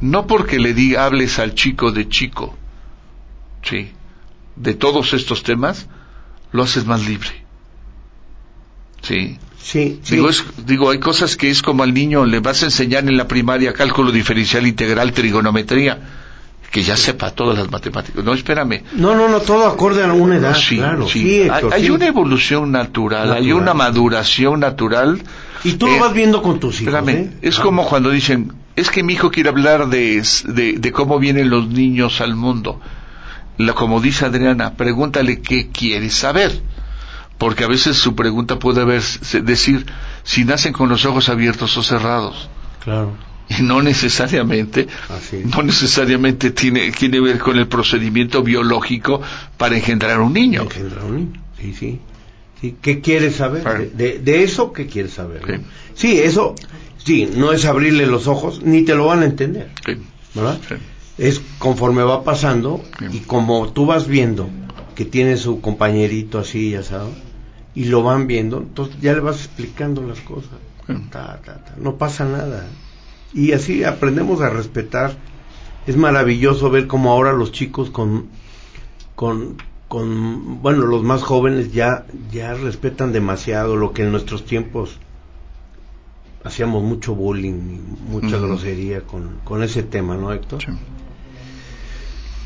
[0.00, 2.56] no porque le diga, hables al chico de chico,
[3.62, 3.90] sí,
[4.56, 5.88] de todos estos temas,
[6.52, 7.44] lo haces más libre.
[9.02, 9.38] Sí.
[9.64, 10.28] Sí, digo,
[10.66, 13.72] digo, hay cosas que es como al niño le vas a enseñar en la primaria
[13.72, 15.98] cálculo diferencial integral, trigonometría,
[16.70, 18.22] que ya sepa todas las matemáticas.
[18.22, 18.82] No, espérame.
[18.92, 20.54] No, no, no, todo acorde a una edad.
[20.54, 21.48] Sí, claro, sí.
[21.72, 25.22] hay, una evolución natural, hay una maduración natural.
[25.64, 26.92] Y tú lo eh, vas viendo con tus hijos.
[26.92, 27.30] Espérame, ¿eh?
[27.40, 31.48] es como cuando dicen, es que mi hijo quiere hablar de, de, de cómo vienen
[31.48, 32.80] los niños al mundo
[33.74, 36.60] como dice Adriana, pregúntale qué quiere saber.
[37.38, 39.02] Porque a veces su pregunta puede haber,
[39.42, 39.86] decir
[40.22, 42.48] si nacen con los ojos abiertos o cerrados.
[42.82, 43.12] Claro.
[43.48, 44.88] y no necesariamente
[45.44, 49.22] no necesariamente tiene tiene que ver con el procedimiento biológico
[49.56, 50.62] para engendrar un niño.
[50.62, 52.00] Engendrar un niño, sí, sí.
[52.60, 52.76] sí.
[52.80, 53.92] ¿Qué quieres saber?
[53.92, 55.62] De, de, eso, ¿qué quieres saber?
[55.94, 56.18] Sí.
[56.18, 56.54] eso,
[56.98, 59.70] sí, no es abrirle los ojos, ni te lo van a entender.
[60.34, 60.58] ¿Verdad?
[61.16, 64.48] Es conforme va pasando y como tú vas viendo
[64.94, 67.14] que tiene su compañerito así, ya sabes,
[67.74, 70.52] y lo van viendo, entonces ya le vas explicando las cosas.
[71.78, 72.66] No pasa nada.
[73.32, 75.16] Y así aprendemos a respetar.
[75.86, 78.28] Es maravilloso ver cómo ahora los chicos con,
[79.14, 79.56] con,
[79.88, 84.98] con, bueno, los más jóvenes ya, ya respetan demasiado lo que en nuestros tiempos
[86.44, 90.62] hacíamos mucho bullying, mucha grosería con, con ese tema, ¿no, Héctor?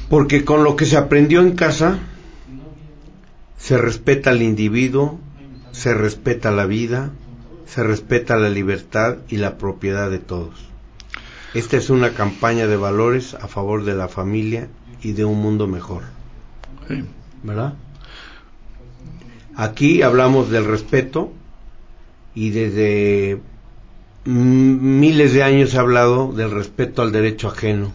[0.09, 1.99] Porque con lo que se aprendió en casa,
[3.59, 5.19] se respeta al individuo,
[5.73, 7.11] se respeta la vida,
[7.67, 10.69] se respeta la libertad y la propiedad de todos.
[11.55, 14.69] Esta es una campaña de valores a favor de la familia
[15.03, 16.03] y de un mundo mejor.
[17.43, 17.75] ¿Verdad?
[19.55, 21.33] Aquí hablamos del respeto
[22.35, 23.41] y desde
[24.25, 27.93] miles de años he hablado del respeto al derecho ajeno.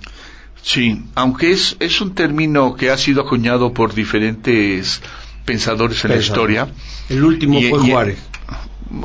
[0.61, 5.01] Sí, aunque es, es un término que ha sido acuñado por diferentes
[5.45, 6.67] pensadores en la historia.
[7.09, 8.17] El último fue Juárez.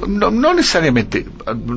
[0.06, 1.24] No, no, necesariamente,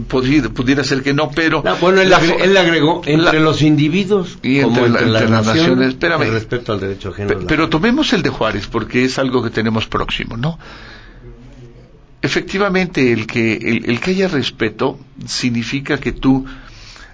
[0.08, 1.64] pudiera, ser que no, pero...
[1.80, 2.12] bueno, él,
[2.58, 6.24] agregó, entre los individuos y entre, las, naciones, espérame,
[6.68, 7.36] al derecho ajeno.
[7.48, 10.60] pero tomemos el de Juárez, porque es algo que tenemos próximo, ¿no?
[12.22, 16.46] Efectivamente, el que, el, el que haya respeto significa que tú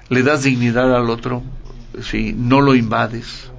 [0.09, 1.43] le das dignidad al otro,
[2.01, 2.33] ¿sí?
[2.35, 3.51] no lo invades,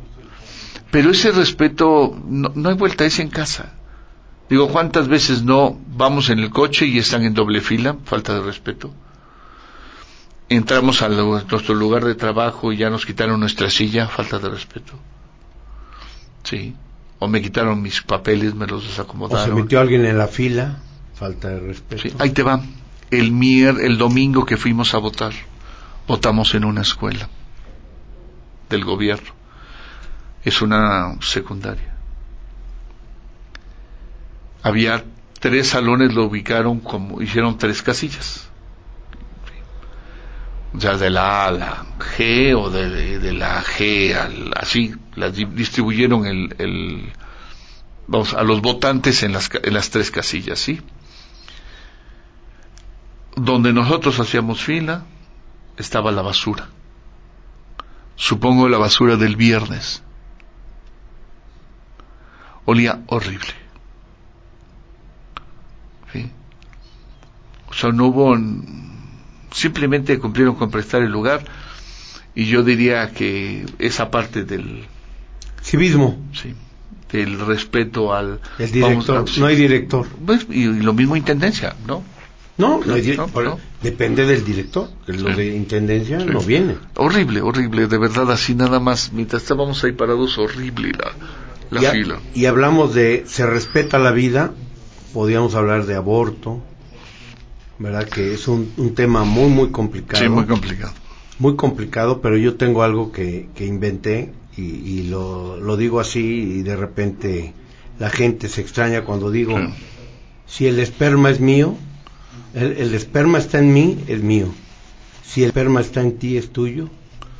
[0.90, 3.77] pero ese respeto, no, no hay vuelta, es en casa.
[4.48, 7.96] Digo, ¿cuántas veces no vamos en el coche y están en doble fila?
[8.04, 8.92] Falta de respeto.
[10.48, 14.94] Entramos a nuestro lugar de trabajo y ya nos quitaron nuestra silla, falta de respeto.
[16.44, 16.74] Sí.
[17.18, 19.52] O me quitaron mis papeles, me los desacomodaron.
[19.52, 20.78] O se metió alguien en la fila,
[21.14, 22.02] falta de respeto.
[22.02, 22.62] Sí, ahí te va.
[23.10, 25.32] El mier, el domingo que fuimos a votar,
[26.06, 27.28] votamos en una escuela
[28.70, 29.32] del gobierno.
[30.44, 31.97] Es una secundaria
[34.62, 35.04] había
[35.38, 38.48] tres salones, lo ubicaron como, hicieron tres casillas.
[40.74, 46.26] Ya de la A a la G o de, la G al, así, las distribuyeron
[46.26, 47.12] el, el,
[48.06, 50.80] vamos, a los votantes en las, en las tres casillas, ¿sí?
[53.34, 55.04] Donde nosotros hacíamos fila
[55.76, 56.68] estaba la basura.
[58.16, 60.02] Supongo la basura del viernes.
[62.66, 63.67] Olía horrible
[67.70, 68.36] O sea, no hubo,
[69.52, 71.44] simplemente cumplieron con prestar el lugar
[72.34, 74.84] y yo diría que esa parte del
[75.62, 76.54] civismo, sí,
[77.12, 80.06] del respeto al el director, no hay director.
[80.24, 82.02] Pues, y, lo mismo intendencia, ¿no?
[82.58, 83.16] No, no, hay
[83.82, 86.76] depende del director, que lo de intendencia no viene.
[86.96, 92.18] Horrible, horrible, de verdad, así nada más, mientras estábamos ahí parados, horrible la, la fila.
[92.34, 94.54] Y hablamos de se respeta la vida,
[95.12, 96.60] podíamos hablar de aborto,
[97.78, 98.08] ¿verdad?
[98.08, 100.22] Que es un, un tema muy, muy complicado.
[100.22, 100.92] Sí, muy complicado.
[101.38, 106.62] Muy complicado, pero yo tengo algo que, que inventé y, lo, lo, digo así y
[106.62, 107.54] de repente
[108.00, 109.56] la gente se extraña cuando digo,
[110.46, 111.76] si el esperma es mío,
[112.54, 114.48] el, el esperma está en mí, es mío.
[115.22, 116.88] Si el esperma está en ti, es tuyo.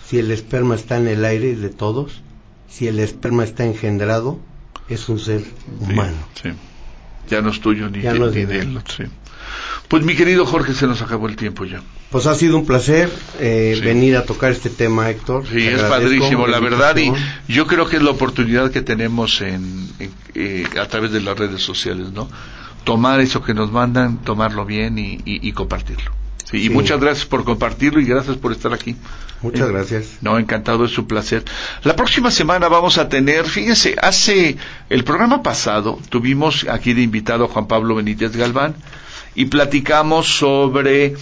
[0.07, 2.23] Si el esperma está en el aire, es de todos.
[2.69, 4.39] Si el esperma está engendrado,
[4.89, 5.43] es un ser
[5.81, 6.17] humano.
[6.41, 6.51] Sí,
[7.31, 8.79] Ya no es tuyo ni, de, de él.
[8.89, 9.05] Sí.
[9.89, 11.81] Pues mi querido Jorge, se nos acabó el tiempo ya.
[12.11, 13.11] Pues ha sido un placer
[13.41, 15.47] eh, venir a tocar este tema, Héctor.
[15.47, 17.11] Sí, es padrísimo, la verdad, y
[17.51, 19.89] yo creo que es la oportunidad que tenemos en,
[20.35, 22.29] eh, a través de las redes sociales, ¿no?
[22.85, 26.13] Tomar eso que nos mandan, tomarlo bien y, compartirlo.
[26.53, 28.97] Y muchas gracias por compartirlo y gracias por estar aquí.
[29.43, 30.19] Muchas gracias.
[30.23, 31.45] No, encantado, es un placer.
[31.85, 34.57] La próxima semana vamos a tener, fíjense, hace
[34.89, 38.75] el programa pasado tuvimos aquí de invitado a Juan Pablo Benítez Galván,
[39.35, 41.15] y platicamos sobre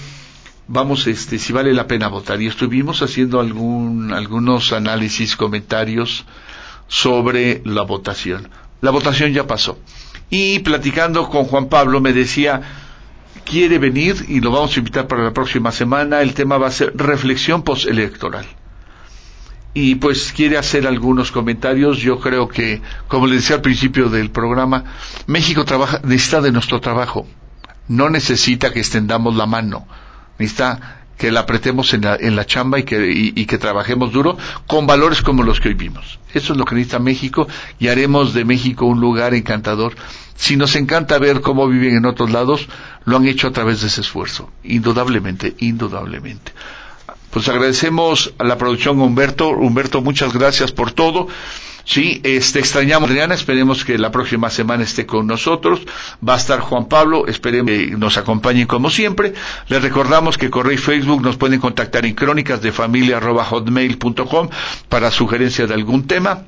[0.68, 6.24] vamos este si vale la pena votar y estuvimos haciendo algún algunos análisis comentarios
[6.89, 8.49] sobre la votación
[8.81, 9.79] la votación ya pasó
[10.29, 12.62] y platicando con Juan Pablo me decía
[13.47, 16.71] quiere venir y lo vamos a invitar para la próxima semana el tema va a
[16.73, 18.47] ser reflexión postelectoral
[19.73, 21.99] y pues quiere hacer algunos comentarios.
[21.99, 24.85] Yo creo que, como le decía al principio del programa,
[25.27, 25.65] México
[26.03, 27.27] necesita de nuestro trabajo
[27.89, 29.87] no necesita que extendamos la mano,
[30.39, 34.37] necesita que la apretemos en la, en la chamba y que, y, que trabajemos duro
[34.67, 36.19] con valores como los que hoy vimos.
[36.35, 39.95] Eso es lo que necesita México y haremos de México un lugar encantador.
[40.37, 42.68] Si nos encanta ver cómo viven en otros lados,
[43.05, 44.53] lo han hecho a través de ese esfuerzo.
[44.62, 46.53] Indudablemente, indudablemente.
[47.30, 49.49] Pues agradecemos a la producción Humberto.
[49.51, 51.26] Humberto, muchas gracias por todo.
[51.84, 55.82] Sí, este, extrañamos a Adriana, esperemos que la próxima semana esté con nosotros.
[56.26, 59.34] Va a estar Juan Pablo, esperemos que nos acompañen como siempre.
[59.68, 64.49] Les recordamos que correo y Facebook nos pueden contactar en crónicasdefamilia.hotmail.com
[64.89, 66.43] para sugerencias de algún tema.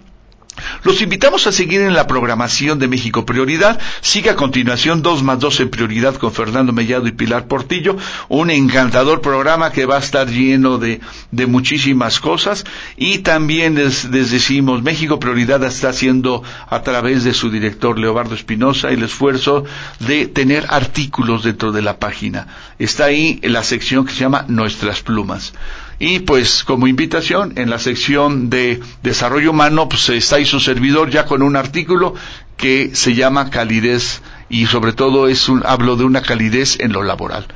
[0.83, 3.81] Los invitamos a seguir en la programación de México Prioridad.
[4.01, 7.97] Sigue a continuación 2 más 2 en prioridad con Fernando Mellado y Pilar Portillo.
[8.29, 11.01] Un encantador programa que va a estar lleno de,
[11.47, 12.65] muchísimas cosas.
[12.97, 18.91] Y también les, decimos, México Prioridad está haciendo a través de su director Leobardo Espinosa
[18.91, 19.65] el esfuerzo
[20.01, 22.47] de tener artículos dentro de la página.
[22.79, 25.53] Está ahí la sección que se llama Nuestras Plumas.
[25.99, 31.11] Y pues como invitación, en la sección de desarrollo humano, pues está ahí su servidor
[31.11, 32.15] ya con un artículo
[32.57, 37.03] que se llama calidez y sobre todo es un, hablo de una calidez en lo
[37.03, 37.47] laboral.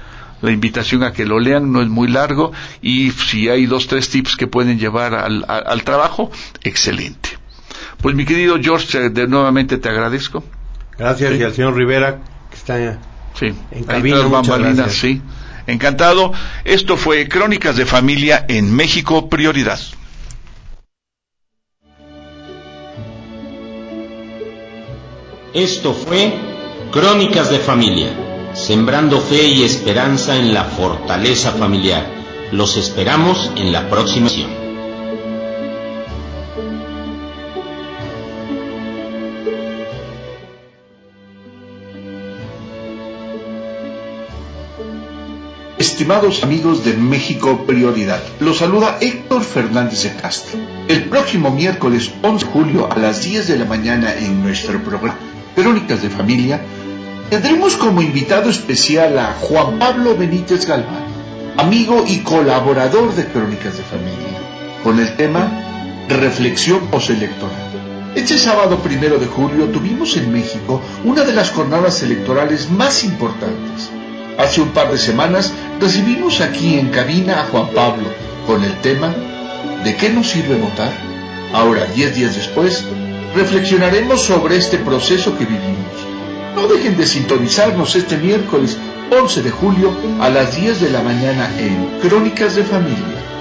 [0.40, 4.09] La invitación a que lo lean no es muy largo y si hay dos, tres
[4.09, 6.32] tips que pueden llevar al, al, trabajo,
[6.64, 7.38] excelente.
[8.01, 10.43] Pues mi querido George, de nuevamente te agradezco.
[10.99, 12.18] Gracias y al señor Rivera
[12.51, 12.99] que está
[13.38, 13.55] sí.
[13.70, 14.22] en cabina.
[14.24, 15.22] Muchas sí.
[15.66, 16.32] Encantado.
[16.64, 19.80] Esto fue Crónicas de Familia en México Prioridad.
[25.54, 26.32] Esto fue
[26.90, 28.08] Crónicas de Familia,
[28.54, 32.06] sembrando fe y esperanza en la fortaleza familiar.
[32.52, 34.61] Los esperamos en la próxima sesión.
[46.03, 50.59] Estimados amigos de México Prioridad, los saluda Héctor Fernández de Castro.
[50.88, 55.16] El próximo miércoles 11 de julio a las 10 de la mañana en nuestro programa
[55.55, 56.61] Crónicas de Familia,
[57.30, 61.07] tendremos como invitado especial a Juan Pablo Benítez Galván,
[61.57, 64.40] amigo y colaborador de Crónicas de Familia,
[64.82, 65.53] con el tema
[66.09, 68.11] Reflexión postelectoral.
[68.16, 74.01] Este sábado primero de julio tuvimos en México una de las jornadas electorales más importantes
[74.38, 78.08] Hace un par de semanas recibimos aquí en cabina a Juan Pablo
[78.46, 79.14] con el tema
[79.84, 80.92] ¿De qué nos sirve votar?
[81.52, 82.84] Ahora, diez días después,
[83.34, 85.92] reflexionaremos sobre este proceso que vivimos.
[86.54, 88.78] No dejen de sintonizarnos este miércoles
[89.10, 93.31] 11 de julio a las 10 de la mañana en Crónicas de Familia.